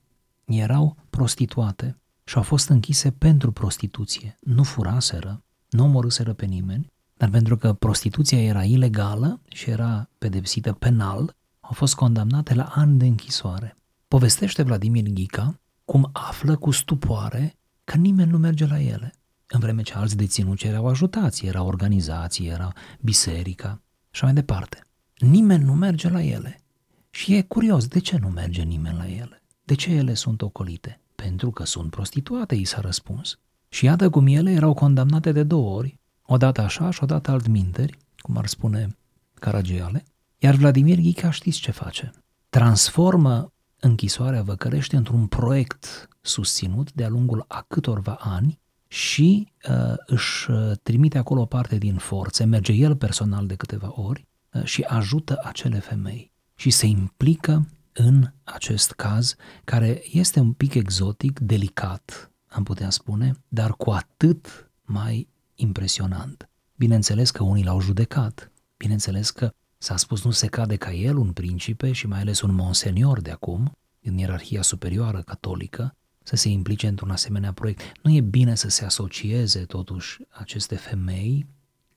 erau 0.46 0.96
prostituate 1.10 1.98
și 2.24 2.36
au 2.36 2.44
fost 2.44 2.70
închise 2.70 3.12
pentru 3.12 3.52
prostituție. 3.52 4.38
Nu 4.40 4.64
furaseră, 4.64 5.44
nu 5.70 5.84
omorâseră 5.84 6.34
pe 6.34 6.46
nimeni, 6.46 6.92
dar 7.20 7.30
pentru 7.30 7.58
că 7.58 7.74
prostituția 7.74 8.42
era 8.42 8.64
ilegală 8.64 9.42
și 9.48 9.70
era 9.70 10.10
pedepsită 10.18 10.74
penal, 10.74 11.36
au 11.60 11.72
fost 11.74 11.96
condamnate 11.96 12.54
la 12.54 12.64
ani 12.64 12.98
de 12.98 13.06
închisoare. 13.06 13.76
Povestește 14.08 14.64
Vladimir 14.64 15.04
Ghica 15.04 15.60
cum 15.86 16.10
află 16.12 16.56
cu 16.56 16.72
stupoare 16.72 17.56
că 17.84 17.98
nimeni 17.98 18.32
nu 18.32 18.38
merge 18.38 18.66
la 18.66 18.82
ele, 18.82 19.14
în 19.48 19.60
vreme 19.60 19.82
ce 19.82 19.94
alți 19.94 20.18
deținuți 20.18 20.66
erau 20.66 20.88
ajutați, 20.88 21.46
era 21.46 21.64
organizații, 21.64 22.48
era 22.48 22.74
biserica 23.02 23.82
și 24.12 24.24
mai 24.24 24.34
departe. 24.34 24.84
Nimeni 25.18 25.64
nu 25.64 25.74
merge 25.74 26.10
la 26.10 26.22
ele. 26.22 26.62
Și 27.10 27.36
e 27.36 27.42
curios, 27.42 27.88
de 27.88 28.00
ce 28.00 28.18
nu 28.18 28.28
merge 28.28 28.62
nimeni 28.62 28.98
la 28.98 29.08
ele? 29.08 29.44
De 29.64 29.76
ce 29.76 29.92
ele 29.92 30.14
sunt 30.14 30.42
ocolite? 30.42 31.00
Pentru 31.16 31.52
că 31.52 31.66
sunt 31.66 31.90
prostituate, 31.90 32.56
i 32.56 32.64
s-a 32.64 32.80
răspuns. 32.80 33.40
Și 33.70 33.86
iată 33.86 34.10
cum 34.10 34.28
ele 34.28 34.52
erau 34.52 34.74
condamnate 34.74 35.32
de 35.32 35.44
două 35.44 35.76
ori 35.78 36.00
odată 36.34 36.62
așa 36.62 36.90
și 36.90 37.04
odată 37.04 37.32
altminteri, 37.32 37.98
cum 38.18 38.38
ar 38.38 38.46
spune 38.46 38.98
Caragiale, 39.34 40.04
iar 40.38 40.56
Vladimir 40.56 40.98
Ghica 41.00 41.30
știți 41.30 41.60
ce 41.60 41.72
face? 41.72 42.12
Transformă 42.50 43.54
închisoarea 43.80 44.42
Văcărești 44.42 44.96
într-un 44.96 45.28
proiect 45.28 46.08
susținut 46.22 46.94
de-a 46.94 47.10
lungul 47.10 47.46
a 47.48 47.66
câtorva 47.68 48.18
ani 48.20 48.60
și 48.88 49.52
uh, 49.70 49.94
își 50.06 50.52
uh, 50.52 50.72
trimite 50.84 51.18
acolo 51.18 51.46
parte 51.46 51.78
din 51.78 51.98
forțe, 51.98 52.44
merge 52.44 52.72
el 52.72 52.96
personal 52.96 53.48
de 53.48 53.56
câteva 53.56 53.94
ori 53.96 54.28
uh, 54.54 54.64
și 54.64 54.82
ajută 54.82 55.40
acele 55.44 55.80
femei 55.80 56.32
și 56.56 56.70
se 56.70 56.86
implică 56.86 57.68
în 57.94 58.32
acest 58.44 58.92
caz 58.92 59.36
care 59.64 60.02
este 60.12 60.40
un 60.40 60.54
pic 60.54 60.74
exotic, 60.74 61.40
delicat, 61.40 62.32
am 62.48 62.64
putea 62.64 62.90
spune, 62.90 63.36
dar 63.48 63.74
cu 63.74 63.90
atât 63.90 64.72
mai 64.82 65.28
impresionant. 65.60 66.50
Bineînțeles 66.76 67.32
că 67.32 67.44
unii 67.44 67.64
l-au 67.64 67.82
judecat, 67.82 68.52
bineînțeles 68.78 69.30
că 69.30 69.52
s-a 69.78 69.98
spus 69.98 70.24
nu 70.24 70.32
se 70.32 70.48
cade 70.48 70.76
ca 70.76 70.92
el 70.92 71.18
un 71.18 71.32
principe 71.32 71.92
și 71.92 72.08
mai 72.08 72.20
ales 72.20 72.42
un 72.42 72.54
monsenior 72.54 73.22
de 73.22 73.32
acum, 73.32 73.72
în 74.02 74.18
ierarhia 74.18 74.62
superioară 74.62 75.22
catolică, 75.22 75.96
să 76.24 76.36
se 76.36 76.50
implice 76.50 76.88
într-un 76.88 77.10
asemenea 77.10 77.54
proiect. 77.54 77.82
Nu 78.04 78.12
e 78.12 78.22
bine 78.22 78.56
să 78.56 78.70
se 78.70 78.86
asocieze 78.86 79.60
totuși 79.60 80.22
aceste 80.30 80.76
femei 80.76 81.48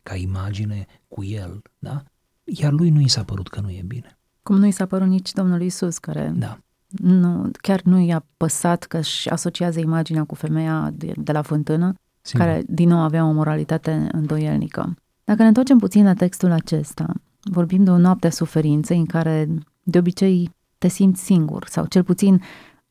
ca 0.02 0.14
imagine 0.14 0.86
cu 1.08 1.24
el, 1.24 1.62
da? 1.78 2.02
Iar 2.44 2.72
lui 2.72 2.90
nu 2.90 3.00
i 3.00 3.08
s-a 3.08 3.24
părut 3.24 3.48
că 3.48 3.60
nu 3.60 3.70
e 3.70 3.82
bine. 3.86 4.18
Cum 4.42 4.56
nu 4.56 4.66
i 4.66 4.70
s-a 4.70 4.86
părut 4.86 5.08
nici 5.08 5.32
Domnului 5.32 5.66
Isus, 5.66 5.98
care 5.98 6.32
da. 6.36 6.58
nu, 6.88 7.50
chiar 7.60 7.82
nu 7.82 7.98
i-a 7.98 8.26
păsat 8.36 8.84
că 8.84 8.98
își 8.98 9.30
asociază 9.30 9.80
imaginea 9.80 10.24
cu 10.24 10.34
femeia 10.34 10.90
de, 10.94 11.12
de 11.16 11.32
la 11.32 11.42
fântână, 11.42 11.94
Sigur. 12.22 12.46
care 12.46 12.62
din 12.66 12.88
nou 12.88 12.98
avea 12.98 13.24
o 13.24 13.32
moralitate 13.32 14.08
îndoielnică. 14.12 14.94
Dacă 15.24 15.42
ne 15.42 15.48
întoarcem 15.48 15.78
puțin 15.78 16.04
la 16.04 16.14
textul 16.14 16.50
acesta, 16.50 17.12
vorbim 17.40 17.84
de 17.84 17.90
o 17.90 17.98
noapte 17.98 18.26
a 18.26 18.30
suferinței 18.30 18.98
în 18.98 19.06
care 19.06 19.48
de 19.82 19.98
obicei 19.98 20.50
te 20.78 20.88
simți 20.88 21.24
singur 21.24 21.66
sau 21.68 21.86
cel 21.86 22.02
puțin 22.02 22.42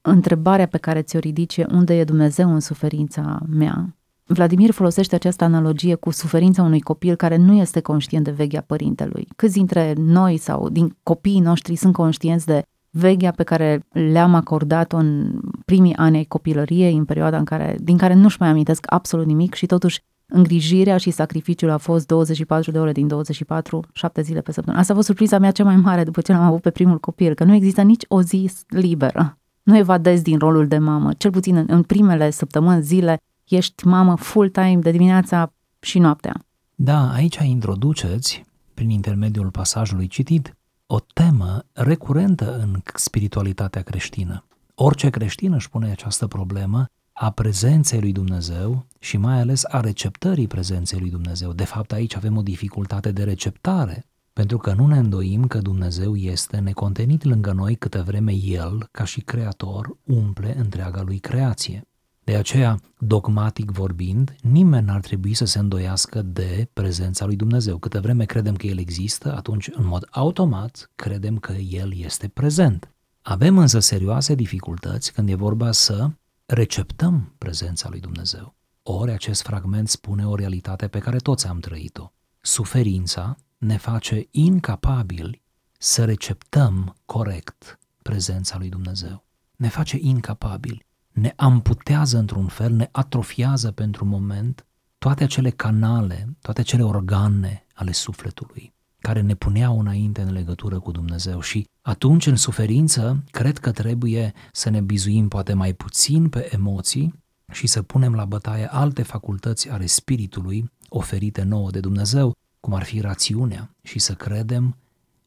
întrebarea 0.01 0.65
pe 0.65 0.77
care 0.77 1.01
ți-o 1.01 1.19
ridice 1.19 1.65
unde 1.71 1.99
e 1.99 2.03
Dumnezeu 2.03 2.53
în 2.53 2.59
suferința 2.59 3.39
mea. 3.47 3.95
Vladimir 4.25 4.71
folosește 4.71 5.15
această 5.15 5.43
analogie 5.43 5.95
cu 5.95 6.09
suferința 6.09 6.63
unui 6.63 6.81
copil 6.81 7.15
care 7.15 7.35
nu 7.35 7.53
este 7.53 7.79
conștient 7.79 8.23
de 8.23 8.31
veghea 8.31 8.61
părintelui. 8.61 9.27
Câți 9.35 9.53
dintre 9.53 9.93
noi 9.97 10.37
sau 10.37 10.69
din 10.69 10.97
copiii 11.03 11.39
noștri 11.39 11.75
sunt 11.75 11.93
conștienți 11.93 12.45
de 12.45 12.61
veghea 12.91 13.31
pe 13.31 13.43
care 13.43 13.85
le-am 13.91 14.35
acordat-o 14.35 14.97
în 14.97 15.39
primii 15.65 15.95
ani 15.95 16.17
ai 16.17 16.23
copilăriei, 16.23 16.97
în 16.97 17.05
perioada 17.05 17.37
în 17.37 17.45
care, 17.45 17.77
din 17.79 17.97
care 17.97 18.13
nu-și 18.13 18.37
mai 18.39 18.49
amintesc 18.49 18.85
absolut 18.89 19.25
nimic 19.25 19.53
și 19.53 19.65
totuși 19.65 20.01
îngrijirea 20.25 20.97
și 20.97 21.11
sacrificiul 21.11 21.69
a 21.69 21.77
fost 21.77 22.07
24 22.07 22.71
de 22.71 22.79
ore 22.79 22.91
din 22.91 23.07
24, 23.07 23.83
7 23.93 24.21
zile 24.21 24.41
pe 24.41 24.51
săptămână. 24.51 24.81
Asta 24.81 24.93
a 24.93 24.95
fost 24.95 25.07
surpriza 25.07 25.37
mea 25.37 25.51
cea 25.51 25.63
mai 25.63 25.75
mare 25.75 26.03
după 26.03 26.21
ce 26.21 26.31
l-am 26.31 26.41
avut 26.41 26.61
pe 26.61 26.69
primul 26.69 26.99
copil, 26.99 27.33
că 27.33 27.43
nu 27.43 27.53
există 27.53 27.81
nici 27.81 28.03
o 28.07 28.21
zi 28.21 28.51
liberă. 28.67 29.37
Nu 29.63 29.77
evadezi 29.77 30.23
din 30.23 30.37
rolul 30.37 30.67
de 30.67 30.77
mamă, 30.77 31.13
cel 31.17 31.31
puțin 31.31 31.55
în, 31.55 31.65
în 31.67 31.83
primele 31.83 32.29
săptămâni, 32.29 32.81
zile, 32.81 33.21
ești 33.47 33.87
mamă 33.87 34.15
full-time 34.15 34.79
de 34.81 34.91
dimineața 34.91 35.53
și 35.79 35.99
noaptea. 35.99 36.45
Da, 36.75 37.11
aici 37.11 37.35
introduceți, 37.35 38.45
prin 38.73 38.89
intermediul 38.89 39.49
pasajului 39.49 40.07
citit, 40.07 40.55
o 40.93 40.99
temă 40.99 41.63
recurentă 41.73 42.57
în 42.57 42.81
spiritualitatea 42.95 43.81
creștină. 43.81 44.45
Orice 44.75 45.09
creștin 45.09 45.53
își 45.53 45.69
pune 45.69 45.91
această 45.91 46.27
problemă 46.27 46.85
a 47.13 47.29
prezenței 47.29 47.99
lui 47.99 48.11
Dumnezeu 48.11 48.85
și 48.99 49.17
mai 49.17 49.39
ales 49.39 49.63
a 49.67 49.79
receptării 49.79 50.47
prezenței 50.47 50.99
lui 50.99 51.09
Dumnezeu. 51.09 51.53
De 51.53 51.63
fapt, 51.63 51.91
aici 51.91 52.15
avem 52.15 52.37
o 52.37 52.41
dificultate 52.41 53.11
de 53.11 53.23
receptare, 53.23 54.05
pentru 54.33 54.57
că 54.57 54.73
nu 54.73 54.87
ne 54.87 54.97
îndoim 54.97 55.47
că 55.47 55.57
Dumnezeu 55.57 56.15
este 56.15 56.57
necontenit 56.57 57.23
lângă 57.23 57.51
noi 57.51 57.75
câtă 57.75 58.03
vreme 58.03 58.33
El, 58.33 58.87
ca 58.91 59.03
și 59.03 59.21
creator, 59.21 59.97
umple 60.05 60.57
întreaga 60.57 61.01
lui 61.01 61.17
creație. 61.19 61.87
De 62.31 62.37
aceea, 62.37 62.79
dogmatic 62.97 63.71
vorbind, 63.71 64.35
nimeni 64.41 64.85
n-ar 64.85 64.99
trebui 64.99 65.33
să 65.33 65.45
se 65.45 65.59
îndoiască 65.59 66.21
de 66.21 66.69
prezența 66.73 67.25
lui 67.25 67.35
Dumnezeu. 67.35 67.77
Câte 67.77 67.99
vreme 67.99 68.25
credem 68.25 68.55
că 68.55 68.67
El 68.67 68.79
există, 68.79 69.35
atunci, 69.35 69.69
în 69.73 69.85
mod 69.85 70.07
automat, 70.11 70.91
credem 70.95 71.37
că 71.37 71.51
El 71.51 71.97
este 71.97 72.27
prezent. 72.27 72.91
Avem 73.21 73.57
însă 73.57 73.79
serioase 73.79 74.35
dificultăți 74.35 75.13
când 75.13 75.29
e 75.29 75.35
vorba 75.35 75.71
să 75.71 76.09
receptăm 76.45 77.33
prezența 77.37 77.89
lui 77.89 77.99
Dumnezeu. 77.99 78.55
Ori 78.83 79.11
acest 79.11 79.41
fragment 79.41 79.89
spune 79.89 80.27
o 80.27 80.35
realitate 80.35 80.87
pe 80.87 80.99
care 80.99 81.17
toți 81.17 81.47
am 81.47 81.59
trăit-o. 81.59 82.11
Suferința 82.41 83.35
ne 83.57 83.77
face 83.77 84.27
incapabili 84.31 85.41
să 85.77 86.05
receptăm 86.05 86.95
corect 87.05 87.79
prezența 88.01 88.57
lui 88.57 88.69
Dumnezeu. 88.69 89.25
Ne 89.55 89.67
face 89.67 89.97
incapabili 90.01 90.89
ne 91.11 91.33
amputează 91.35 92.17
într-un 92.17 92.47
fel, 92.47 92.73
ne 92.73 92.89
atrofiază 92.91 93.71
pentru 93.71 94.05
moment 94.05 94.65
toate 94.97 95.23
acele 95.23 95.49
canale, 95.49 96.37
toate 96.41 96.59
acele 96.59 96.83
organe 96.83 97.65
ale 97.73 97.91
sufletului 97.91 98.73
care 99.01 99.21
ne 99.21 99.35
puneau 99.35 99.79
înainte 99.79 100.21
în 100.21 100.31
legătură 100.31 100.79
cu 100.79 100.91
Dumnezeu. 100.91 101.41
Și 101.41 101.67
atunci 101.81 102.25
în 102.25 102.35
suferință 102.35 103.23
cred 103.31 103.57
că 103.57 103.71
trebuie 103.71 104.33
să 104.51 104.69
ne 104.69 104.81
bizuim 104.81 105.27
poate 105.27 105.53
mai 105.53 105.73
puțin 105.73 106.29
pe 106.29 106.49
emoții 106.53 107.23
și 107.51 107.67
să 107.67 107.81
punem 107.81 108.15
la 108.15 108.25
bătaie 108.25 108.65
alte 108.71 109.03
facultăți 109.03 109.69
ale 109.69 109.85
spiritului 109.85 110.71
oferite 110.89 111.43
nouă 111.43 111.71
de 111.71 111.79
Dumnezeu, 111.79 112.35
cum 112.59 112.73
ar 112.73 112.83
fi 112.83 112.99
rațiunea 112.99 113.75
și 113.81 113.99
să 113.99 114.13
credem 114.13 114.77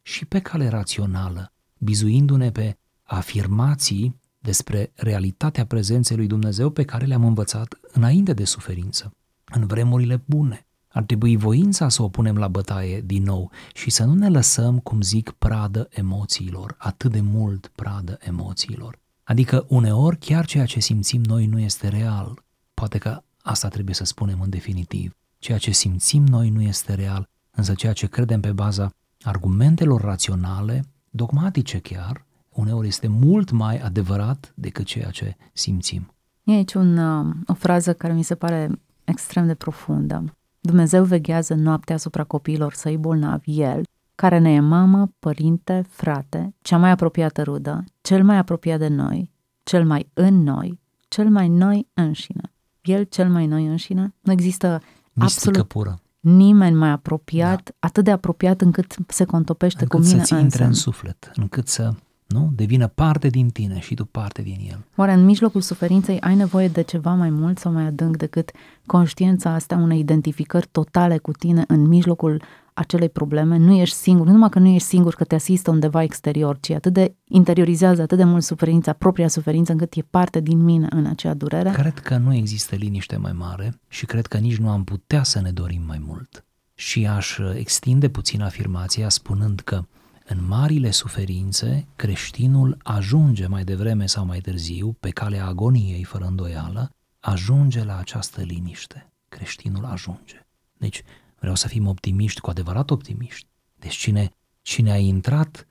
și 0.02 0.24
pe 0.24 0.40
cale 0.40 0.68
rațională, 0.68 1.52
bizuindu-ne 1.78 2.50
pe 2.50 2.76
afirmații 3.02 4.20
despre 4.44 4.92
realitatea 4.94 5.66
prezenței 5.66 6.16
lui 6.16 6.26
Dumnezeu 6.26 6.70
pe 6.70 6.84
care 6.84 7.04
le-am 7.04 7.24
învățat 7.24 7.78
înainte 7.92 8.32
de 8.32 8.44
suferință, 8.44 9.12
în 9.44 9.66
vremurile 9.66 10.22
bune. 10.24 10.66
Ar 10.88 11.02
trebui 11.02 11.36
voința 11.36 11.88
să 11.88 12.02
o 12.02 12.08
punem 12.08 12.36
la 12.36 12.48
bătaie 12.48 13.00
din 13.00 13.22
nou 13.22 13.50
și 13.74 13.90
să 13.90 14.04
nu 14.04 14.14
ne 14.14 14.28
lăsăm, 14.28 14.78
cum 14.78 15.00
zic, 15.00 15.30
pradă 15.30 15.88
emoțiilor, 15.90 16.74
atât 16.78 17.12
de 17.12 17.20
mult 17.20 17.72
pradă 17.74 18.18
emoțiilor. 18.20 18.98
Adică 19.22 19.64
uneori 19.68 20.18
chiar 20.18 20.46
ceea 20.46 20.66
ce 20.66 20.80
simțim 20.80 21.22
noi 21.22 21.46
nu 21.46 21.58
este 21.58 21.88
real. 21.88 22.44
Poate 22.74 22.98
că 22.98 23.22
asta 23.42 23.68
trebuie 23.68 23.94
să 23.94 24.04
spunem 24.04 24.40
în 24.40 24.50
definitiv. 24.50 25.16
Ceea 25.38 25.58
ce 25.58 25.70
simțim 25.70 26.26
noi 26.26 26.50
nu 26.50 26.62
este 26.62 26.94
real, 26.94 27.28
însă 27.50 27.74
ceea 27.74 27.92
ce 27.92 28.06
credem 28.06 28.40
pe 28.40 28.52
baza 28.52 28.90
argumentelor 29.20 30.00
raționale, 30.00 30.84
dogmatice 31.10 31.78
chiar, 31.78 32.24
uneori 32.54 32.86
este 32.86 33.08
mult 33.08 33.50
mai 33.50 33.78
adevărat 33.78 34.52
decât 34.54 34.84
ceea 34.84 35.10
ce 35.10 35.36
simțim. 35.52 36.14
E 36.42 36.52
aici 36.52 36.74
un, 36.74 36.96
uh, 36.96 37.34
o 37.46 37.54
frază 37.54 37.94
care 37.94 38.12
mi 38.12 38.22
se 38.22 38.34
pare 38.34 38.70
extrem 39.04 39.46
de 39.46 39.54
profundă. 39.54 40.24
Dumnezeu 40.60 41.04
veghează 41.04 41.54
noaptea 41.54 41.94
asupra 41.94 42.24
copiilor 42.24 42.72
săi 42.72 42.96
bolnavi, 42.96 43.60
El, 43.60 43.82
care 44.14 44.38
ne 44.38 44.52
e 44.52 44.60
mamă, 44.60 45.12
părinte, 45.18 45.84
frate, 45.88 46.54
cea 46.62 46.76
mai 46.78 46.90
apropiată 46.90 47.42
rudă, 47.42 47.84
cel 48.00 48.24
mai 48.24 48.36
apropiat 48.36 48.78
de 48.78 48.88
noi, 48.88 49.30
cel 49.62 49.86
mai 49.86 50.10
în 50.14 50.42
noi, 50.42 50.80
cel 51.08 51.28
mai 51.28 51.48
noi 51.48 51.88
înșine. 51.94 52.52
El 52.82 53.04
cel 53.04 53.28
mai 53.30 53.46
noi 53.46 53.66
înșine? 53.66 54.14
Nu 54.20 54.32
există 54.32 54.82
Mistică 55.12 55.48
absolut 55.48 55.68
pură. 55.68 56.00
nimeni 56.20 56.76
mai 56.76 56.90
apropiat, 56.90 57.62
da. 57.64 57.70
atât 57.78 58.04
de 58.04 58.10
apropiat 58.10 58.60
încât 58.60 58.94
se 59.08 59.24
contopește 59.24 59.82
Încât 59.82 59.98
cu 60.00 60.06
mine 60.06 60.18
să-ți 60.18 60.32
intre 60.32 60.64
însă. 60.64 60.64
în 60.64 60.72
suflet, 60.72 61.30
încât 61.34 61.68
să 61.68 61.92
nu 62.34 62.50
devină 62.54 62.86
parte 62.86 63.28
din 63.28 63.48
tine 63.48 63.78
și 63.80 63.94
tu 63.94 64.04
parte 64.04 64.42
din 64.42 64.58
el. 64.70 64.84
Oare 64.96 65.12
în 65.12 65.24
mijlocul 65.24 65.60
suferinței 65.60 66.20
ai 66.20 66.34
nevoie 66.34 66.68
de 66.68 66.82
ceva 66.82 67.14
mai 67.14 67.30
mult 67.30 67.58
sau 67.58 67.72
mai 67.72 67.86
adânc 67.86 68.16
decât 68.16 68.50
conștiința 68.86 69.50
asta 69.50 69.76
unei 69.76 69.98
identificări 69.98 70.68
totale 70.72 71.18
cu 71.18 71.32
tine 71.32 71.64
în 71.66 71.88
mijlocul 71.88 72.42
acelei 72.74 73.08
probleme? 73.08 73.56
Nu 73.56 73.72
ești 73.72 73.96
singur, 73.96 74.26
nu 74.26 74.32
numai 74.32 74.48
că 74.48 74.58
nu 74.58 74.66
ești 74.66 74.88
singur 74.88 75.14
că 75.14 75.24
te 75.24 75.34
asistă 75.34 75.70
undeva 75.70 76.02
exterior, 76.02 76.58
ci 76.60 76.70
atât 76.70 76.92
de 76.92 77.14
interiorizează 77.24 78.02
atât 78.02 78.18
de 78.18 78.24
mult 78.24 78.42
suferința, 78.42 78.92
propria 78.92 79.28
suferință, 79.28 79.72
încât 79.72 79.92
e 79.94 80.02
parte 80.10 80.40
din 80.40 80.64
mine 80.64 80.86
în 80.90 81.06
acea 81.06 81.34
durere. 81.34 81.70
Cred 81.70 81.98
că 81.98 82.16
nu 82.16 82.34
există 82.34 82.74
liniște 82.74 83.16
mai 83.16 83.32
mare 83.32 83.80
și 83.88 84.06
cred 84.06 84.26
că 84.26 84.36
nici 84.36 84.56
nu 84.56 84.68
am 84.68 84.84
putea 84.84 85.22
să 85.22 85.40
ne 85.40 85.50
dorim 85.50 85.82
mai 85.86 86.02
mult. 86.06 86.44
Și 86.74 87.06
aș 87.06 87.38
extinde 87.54 88.08
puțin 88.08 88.42
afirmația 88.42 89.08
spunând 89.08 89.60
că 89.60 89.84
în 90.24 90.46
marile 90.46 90.90
suferințe, 90.90 91.86
creștinul 91.96 92.76
ajunge 92.82 93.46
mai 93.46 93.64
devreme 93.64 94.06
sau 94.06 94.24
mai 94.24 94.40
târziu, 94.40 94.96
pe 95.00 95.10
calea 95.10 95.46
agoniei 95.46 96.04
fără 96.04 96.24
îndoială, 96.24 96.90
ajunge 97.20 97.84
la 97.84 97.98
această 97.98 98.42
liniște. 98.42 99.12
Creștinul 99.28 99.84
ajunge. 99.84 100.46
Deci 100.72 101.02
vreau 101.38 101.54
să 101.54 101.68
fim 101.68 101.86
optimiști, 101.86 102.40
cu 102.40 102.50
adevărat 102.50 102.90
optimiști. 102.90 103.48
Deci 103.78 103.94
cine, 103.94 104.30
cine 104.62 104.90
a 104.90 104.98
intrat 104.98 105.66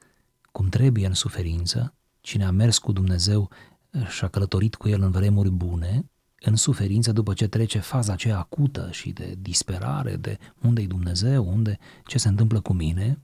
cum 0.52 0.70
trebuie 0.70 1.08
în 1.08 1.14
suferință, 1.14 1.96
cine 2.22 2.46
a 2.46 2.52
mers 2.52 2.78
cu 2.78 2.92
Dumnezeu 2.92 3.50
și 4.08 4.24
a 4.24 4.28
călătorit 4.28 4.76
cu 4.76 4.90
El 4.90 5.02
în 5.02 5.12
vremuri 5.12 5.50
bune, 5.50 6.12
în 6.40 6.56
suferință, 6.56 7.12
după 7.12 7.34
ce 7.34 7.48
trece 7.48 7.80
faza 7.80 8.14
aceea 8.14 8.38
acută 8.38 8.92
și 8.92 9.12
de 9.12 9.36
disperare, 9.40 10.16
de 10.16 10.38
unde-i 10.62 10.88
Dumnezeu, 10.88 11.48
unde, 11.48 11.78
ce 12.06 12.18
se 12.18 12.28
întâmplă 12.28 12.62
cu 12.62 12.74
mine, 12.74 13.20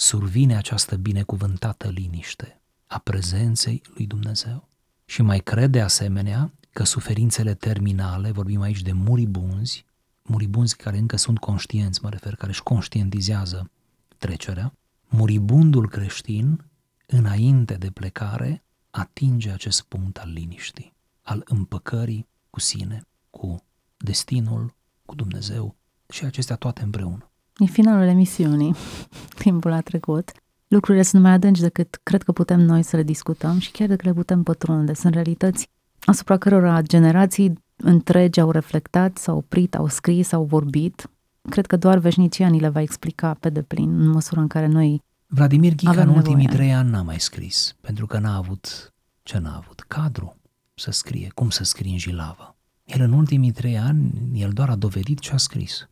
survine 0.00 0.56
această 0.56 0.96
binecuvântată 0.96 1.88
liniște 1.88 2.60
a 2.86 2.98
prezenței 2.98 3.82
lui 3.94 4.06
Dumnezeu. 4.06 4.68
Și 5.04 5.22
mai 5.22 5.38
crede 5.38 5.80
asemenea 5.80 6.52
că 6.72 6.84
suferințele 6.84 7.54
terminale, 7.54 8.30
vorbim 8.30 8.60
aici 8.60 8.82
de 8.82 8.92
muribunzi, 8.92 9.84
muribunzi 10.22 10.76
care 10.76 10.98
încă 10.98 11.16
sunt 11.16 11.38
conștienți, 11.38 12.02
mă 12.02 12.08
refer, 12.08 12.34
care 12.34 12.50
își 12.50 12.62
conștientizează 12.62 13.70
trecerea, 14.18 14.72
muribundul 15.08 15.88
creștin, 15.88 16.64
înainte 17.06 17.74
de 17.74 17.90
plecare, 17.90 18.64
atinge 18.90 19.50
acest 19.50 19.82
punct 19.82 20.16
al 20.16 20.32
liniștii, 20.32 20.94
al 21.22 21.42
împăcării 21.44 22.28
cu 22.50 22.60
sine, 22.60 23.06
cu 23.30 23.64
destinul, 23.96 24.76
cu 25.04 25.14
Dumnezeu 25.14 25.76
și 26.08 26.24
acestea 26.24 26.56
toate 26.56 26.82
împreună. 26.82 27.29
E 27.60 27.66
finalul 27.66 28.08
emisiunii. 28.08 28.74
Timpul 29.42 29.72
a 29.72 29.80
trecut. 29.80 30.32
Lucrurile 30.68 31.02
sunt 31.02 31.22
mai 31.22 31.32
adânci 31.32 31.60
decât 31.60 32.00
cred 32.02 32.22
că 32.22 32.32
putem 32.32 32.60
noi 32.60 32.82
să 32.82 32.96
le 32.96 33.02
discutăm 33.02 33.58
și 33.58 33.70
chiar 33.70 33.88
dacă 33.88 34.02
le 34.04 34.12
putem 34.12 34.42
pătrunde. 34.42 34.94
Sunt 34.94 35.14
realități 35.14 35.68
asupra 36.00 36.36
cărora 36.36 36.82
generații 36.82 37.52
întregi 37.76 38.40
au 38.40 38.50
reflectat, 38.50 39.18
s-au 39.18 39.36
oprit, 39.36 39.74
au 39.74 39.88
scris, 39.88 40.32
au 40.32 40.44
vorbit. 40.44 41.10
Cred 41.50 41.66
că 41.66 41.76
doar 41.76 41.98
veșnicia 41.98 42.48
ni 42.48 42.60
le 42.60 42.68
va 42.68 42.80
explica 42.80 43.34
pe 43.40 43.48
deplin, 43.48 44.00
în 44.00 44.08
măsura 44.08 44.40
în 44.40 44.46
care 44.46 44.66
noi 44.66 45.02
Vladimir 45.26 45.74
Ghica 45.74 45.90
Avem 45.90 46.08
în 46.08 46.14
ultimii 46.14 46.46
nevoie. 46.46 46.56
trei 46.56 46.74
ani 46.74 46.90
n-a 46.90 47.02
mai 47.02 47.20
scris, 47.20 47.76
pentru 47.80 48.06
că 48.06 48.18
n-a 48.18 48.36
avut, 48.36 48.94
ce 49.22 49.38
n-a 49.38 49.56
avut? 49.56 49.84
Cadru 49.88 50.36
să 50.74 50.90
scrie, 50.90 51.30
cum 51.34 51.50
să 51.50 51.64
scrie 51.64 51.92
în 51.92 51.98
Jilava. 51.98 52.56
El 52.84 53.00
în 53.00 53.12
ultimii 53.12 53.50
trei 53.50 53.78
ani, 53.78 54.12
el 54.34 54.50
doar 54.50 54.68
a 54.68 54.74
dovedit 54.74 55.18
ce 55.18 55.32
a 55.32 55.36
scris. 55.36 55.88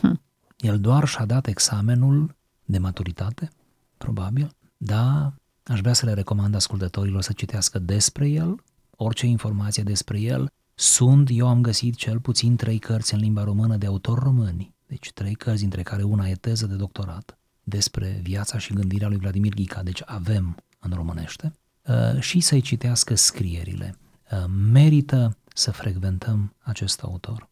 Hm. 0.00 0.20
El 0.66 0.80
doar 0.80 1.08
și-a 1.08 1.24
dat 1.24 1.46
examenul 1.46 2.36
de 2.64 2.78
maturitate, 2.78 3.50
probabil. 3.96 4.50
Da, 4.76 5.34
aș 5.62 5.80
vrea 5.80 5.92
să 5.92 6.06
le 6.06 6.12
recomand 6.12 6.54
ascultătorilor 6.54 7.22
să 7.22 7.32
citească 7.32 7.78
despre 7.78 8.28
el, 8.28 8.54
orice 8.90 9.26
informație 9.26 9.82
despre 9.82 10.20
el. 10.20 10.50
Sunt, 10.74 11.28
eu 11.32 11.48
am 11.48 11.60
găsit 11.60 11.94
cel 11.94 12.20
puțin 12.20 12.56
trei 12.56 12.78
cărți 12.78 13.14
în 13.14 13.20
limba 13.20 13.44
română 13.44 13.76
de 13.76 13.86
autori 13.86 14.20
români, 14.20 14.74
deci 14.86 15.12
trei 15.12 15.34
cărți, 15.34 15.60
dintre 15.60 15.82
care 15.82 16.02
una 16.02 16.28
e 16.28 16.34
teză 16.34 16.66
de 16.66 16.74
doctorat, 16.74 17.38
despre 17.62 18.20
viața 18.22 18.58
și 18.58 18.72
gândirea 18.72 19.08
lui 19.08 19.18
Vladimir 19.18 19.54
Ghica, 19.54 19.82
deci 19.82 20.02
avem 20.04 20.56
în 20.78 20.92
românește, 20.94 21.52
uh, 21.86 22.20
și 22.20 22.40
să-i 22.40 22.60
citească 22.60 23.14
scrierile. 23.14 23.98
Uh, 24.32 24.44
Merită 24.72 25.36
să 25.54 25.70
frecventăm 25.70 26.54
acest 26.58 27.02
autor. 27.02 27.48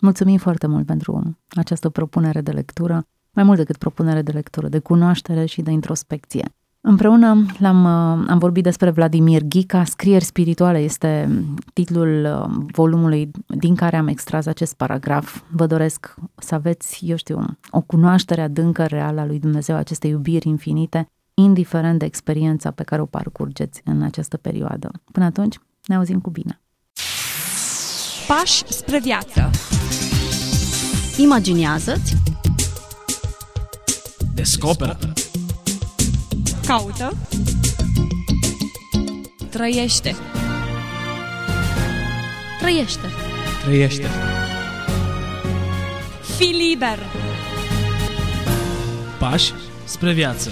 Mulțumim 0.00 0.38
foarte 0.38 0.66
mult 0.66 0.86
pentru 0.86 1.38
această 1.48 1.88
propunere 1.88 2.40
de 2.40 2.50
lectură, 2.50 3.06
mai 3.30 3.44
mult 3.44 3.58
decât 3.58 3.76
propunere 3.76 4.22
de 4.22 4.32
lectură, 4.32 4.68
de 4.68 4.78
cunoaștere 4.78 5.44
și 5.44 5.62
de 5.62 5.70
introspecție. 5.70 6.54
Împreună 6.88 7.46
l-am, 7.58 7.84
uh, 7.84 8.26
am 8.28 8.38
vorbit 8.38 8.62
despre 8.62 8.90
Vladimir 8.90 9.42
Ghica, 9.42 9.84
Scrieri 9.84 10.24
spirituale 10.24 10.78
este 10.78 11.28
titlul 11.72 12.24
uh, 12.24 12.64
volumului 12.72 13.30
din 13.46 13.74
care 13.74 13.96
am 13.96 14.06
extras 14.06 14.46
acest 14.46 14.74
paragraf. 14.74 15.42
Vă 15.50 15.66
doresc 15.66 16.14
să 16.34 16.54
aveți, 16.54 17.04
eu 17.06 17.16
știu, 17.16 17.44
o 17.70 17.80
cunoaștere 17.80 18.40
adâncă 18.40 18.84
reală 18.84 19.20
a 19.20 19.26
lui 19.26 19.38
Dumnezeu, 19.38 19.76
aceste 19.76 20.06
iubiri 20.06 20.48
infinite, 20.48 21.08
indiferent 21.34 21.98
de 21.98 22.04
experiența 22.04 22.70
pe 22.70 22.82
care 22.82 23.02
o 23.02 23.06
parcurgeți 23.06 23.80
în 23.84 24.02
această 24.02 24.36
perioadă. 24.36 24.90
Până 25.12 25.24
atunci, 25.24 25.58
ne 25.86 25.94
auzim 25.94 26.20
cu 26.20 26.30
bine! 26.30 26.60
Pași 28.26 28.64
spre 28.66 28.98
viață. 28.98 29.50
Imaginează-ți, 31.16 32.16
Descoperă. 34.34 34.98
Caută. 36.66 37.16
Trăiește. 39.50 40.16
trăiește. 42.60 43.10
Trăiește. 43.64 44.06
Fii 46.36 46.52
liber. 46.68 46.98
Pași 49.18 49.52
spre 49.84 50.12
viață. 50.12 50.50